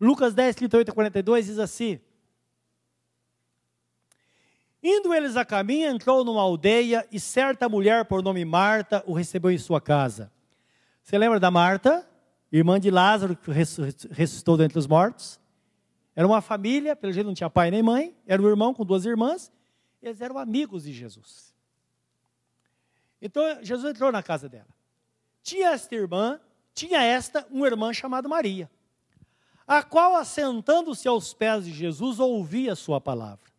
Lucas 0.01 0.35
10, 0.35 0.57
38 0.57 0.91
a 0.91 0.95
42 0.95 1.47
diz 1.47 1.59
assim: 1.59 2.01
Indo 4.83 5.13
eles 5.13 5.37
a 5.37 5.45
caminho, 5.45 5.91
entrou 5.91 6.25
numa 6.25 6.41
aldeia 6.41 7.07
e 7.13 7.21
certa 7.21 7.69
mulher 7.69 8.07
por 8.07 8.23
nome 8.23 8.45
Marta 8.45 9.05
o 9.07 9.13
recebeu 9.13 9.51
em 9.51 9.59
sua 9.59 9.81
casa. 9.81 10.33
Você 11.03 11.19
lembra 11.19 11.39
da 11.39 11.51
Marta, 11.51 12.09
irmã 12.53 12.81
de 12.81 12.91
Lázaro, 12.91 13.37
que 13.37 13.51
ressuscitou 13.51 14.57
dentre 14.57 14.79
os 14.79 14.87
mortos? 14.87 15.41
Era 16.15 16.27
uma 16.27 16.41
família, 16.41 16.97
pelo 16.97 17.13
jeito 17.13 17.27
não 17.27 17.35
tinha 17.35 17.49
pai 17.49 17.71
nem 17.71 17.83
mãe, 17.83 18.17
era 18.27 18.41
um 18.43 18.49
irmão 18.49 18.75
com 18.75 18.85
duas 18.85 19.05
irmãs, 19.05 19.53
eles 20.03 20.21
eram 20.21 20.39
amigos 20.39 20.85
de 20.85 20.93
Jesus. 20.93 21.55
Então 23.21 23.43
Jesus 23.63 23.91
entrou 23.91 24.11
na 24.11 24.23
casa 24.23 24.49
dela. 24.49 24.69
Tinha 25.43 25.71
esta 25.71 25.95
irmã, 25.95 26.41
tinha 26.75 27.03
esta 27.03 27.47
uma 27.51 27.67
irmã 27.67 27.93
chamada 27.93 28.29
Maria, 28.29 28.71
a 29.67 29.83
qual, 29.83 30.17
assentando-se 30.17 31.07
aos 31.07 31.33
pés 31.33 31.65
de 31.65 31.73
Jesus, 31.73 32.19
ouvia 32.19 32.73
a 32.73 32.77
sua 32.77 33.01
palavra. 33.01 33.51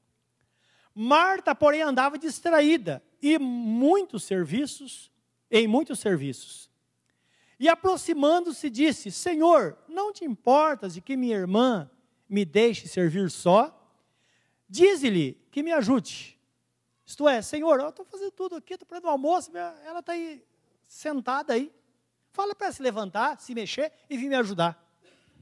Marta, 0.94 1.56
porém, 1.56 1.82
andava 1.82 2.18
distraída 2.18 3.02
e 3.22 3.40
muitos 3.40 4.24
serviços, 4.24 5.12
em 5.50 5.68
muitos 5.68 6.00
serviços. 6.00 6.71
E 7.62 7.70
aproximando-se, 7.70 8.72
disse: 8.72 9.12
Senhor, 9.12 9.78
não 9.88 10.12
te 10.12 10.26
importas 10.26 10.96
de 10.96 11.00
que 11.00 11.16
minha 11.16 11.38
irmã 11.38 11.88
me 12.28 12.44
deixe 12.44 12.88
servir 12.88 13.30
só? 13.30 13.88
Dize-lhe 14.68 15.40
que 15.52 15.62
me 15.62 15.72
ajude. 15.72 16.40
Isto 17.06 17.30
é, 17.30 17.40
Senhor, 17.40 17.80
eu 17.80 17.90
estou 17.90 18.04
fazendo 18.04 18.32
tudo 18.32 18.56
aqui, 18.56 18.74
estou 18.74 18.88
fazendo 18.88 19.06
o 19.06 19.10
almoço, 19.10 19.56
ela 19.56 20.00
está 20.00 20.14
aí 20.14 20.44
sentada 20.88 21.54
aí. 21.54 21.72
Fala 22.32 22.56
para 22.56 22.72
se 22.72 22.82
levantar, 22.82 23.40
se 23.40 23.54
mexer 23.54 23.94
e 24.10 24.18
vir 24.18 24.28
me 24.28 24.36
ajudar. 24.38 24.84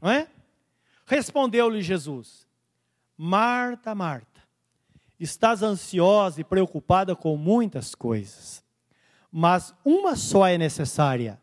Não 0.01 0.12
é? 0.12 0.29
Respondeu-lhe 1.05 1.82
Jesus: 1.82 2.45
Marta, 3.15 3.95
Marta 3.95 4.41
Estás 5.17 5.63
ansiosa 5.63 6.41
e 6.41 6.43
preocupada 6.43 7.15
com 7.15 7.38
muitas 7.38 7.95
coisas, 7.95 8.62
mas 9.32 9.73
uma 9.86 10.17
só 10.17 10.45
é 10.45 10.58
necessária. 10.58 11.39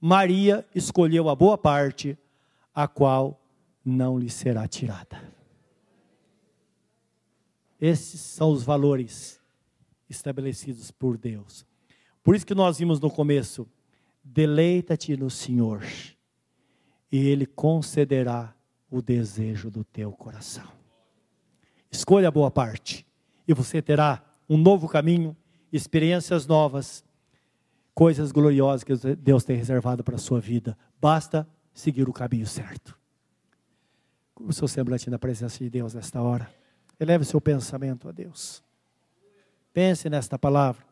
Maria 0.00 0.66
escolheu 0.74 1.28
a 1.28 1.34
boa 1.34 1.58
parte, 1.58 2.16
a 2.74 2.86
qual 2.86 3.40
não 3.84 4.18
lhe 4.18 4.30
será 4.30 4.66
tirada. 4.68 5.20
Esses 7.80 8.20
são 8.20 8.50
os 8.50 8.62
valores 8.62 9.40
estabelecidos 10.08 10.90
por 10.90 11.16
Deus. 11.16 11.66
Por 12.22 12.34
isso 12.34 12.46
que 12.46 12.54
nós 12.54 12.78
vimos 12.78 13.00
no 13.00 13.10
começo: 13.10 13.68
deleita-te 14.22 15.16
no 15.16 15.30
Senhor, 15.30 15.84
e 17.10 17.28
Ele 17.28 17.46
concederá 17.46 18.54
o 18.90 19.02
desejo 19.02 19.70
do 19.70 19.84
teu 19.84 20.12
coração. 20.12 20.68
Escolha 21.90 22.28
a 22.28 22.32
boa 22.32 22.50
parte 22.50 23.06
e 23.46 23.54
você 23.54 23.80
terá 23.80 24.22
um 24.48 24.58
novo 24.58 24.86
caminho, 24.86 25.36
experiências 25.72 26.46
novas, 26.46 27.04
coisas 27.98 28.30
gloriosas 28.30 28.84
que 28.84 28.94
Deus 29.16 29.42
tem 29.42 29.56
reservado 29.56 30.04
para 30.04 30.14
a 30.14 30.20
sua 30.20 30.38
vida. 30.38 30.78
Basta 31.00 31.44
seguir 31.74 32.08
o 32.08 32.12
caminho 32.12 32.46
certo. 32.46 32.96
O 34.36 34.52
seu 34.52 34.68
semblante 34.68 35.10
na 35.10 35.18
presença 35.18 35.58
de 35.58 35.68
Deus 35.68 35.94
nesta 35.94 36.22
hora. 36.22 36.48
Eleve 37.00 37.24
seu 37.24 37.40
pensamento 37.40 38.08
a 38.08 38.12
Deus. 38.12 38.62
Pense 39.72 40.08
nesta 40.08 40.38
palavra. 40.38 40.86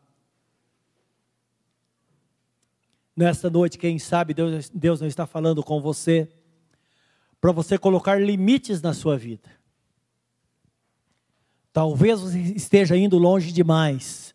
Nesta 3.15 3.49
noite, 3.49 3.77
quem 3.77 3.97
sabe 3.97 4.33
Deus, 4.33 4.69
Deus 4.69 4.99
não 4.99 5.07
está 5.07 5.25
falando 5.25 5.63
com 5.63 5.79
você 5.79 6.29
para 7.39 7.53
você 7.53 7.77
colocar 7.77 8.21
limites 8.21 8.81
na 8.81 8.91
sua 8.93 9.17
vida. 9.17 9.49
Talvez 11.71 12.19
você 12.19 12.37
esteja 12.37 12.97
indo 12.97 13.17
longe 13.17 13.53
demais. 13.53 14.26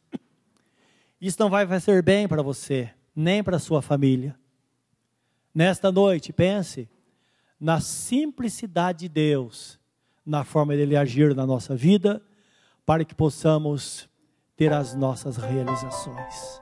Isso 1.22 1.36
não 1.38 1.48
vai 1.48 1.64
fazer 1.64 2.02
bem 2.02 2.26
para 2.26 2.42
você, 2.42 2.90
nem 3.14 3.44
para 3.44 3.60
sua 3.60 3.80
família. 3.80 4.36
Nesta 5.54 5.92
noite, 5.92 6.32
pense 6.32 6.88
na 7.60 7.80
simplicidade 7.80 9.00
de 9.00 9.08
Deus, 9.08 9.78
na 10.26 10.42
forma 10.42 10.74
dele 10.74 10.96
agir 10.96 11.32
na 11.32 11.46
nossa 11.46 11.76
vida, 11.76 12.20
para 12.84 13.04
que 13.04 13.14
possamos 13.14 14.08
ter 14.56 14.72
as 14.72 14.96
nossas 14.96 15.36
realizações. 15.36 16.61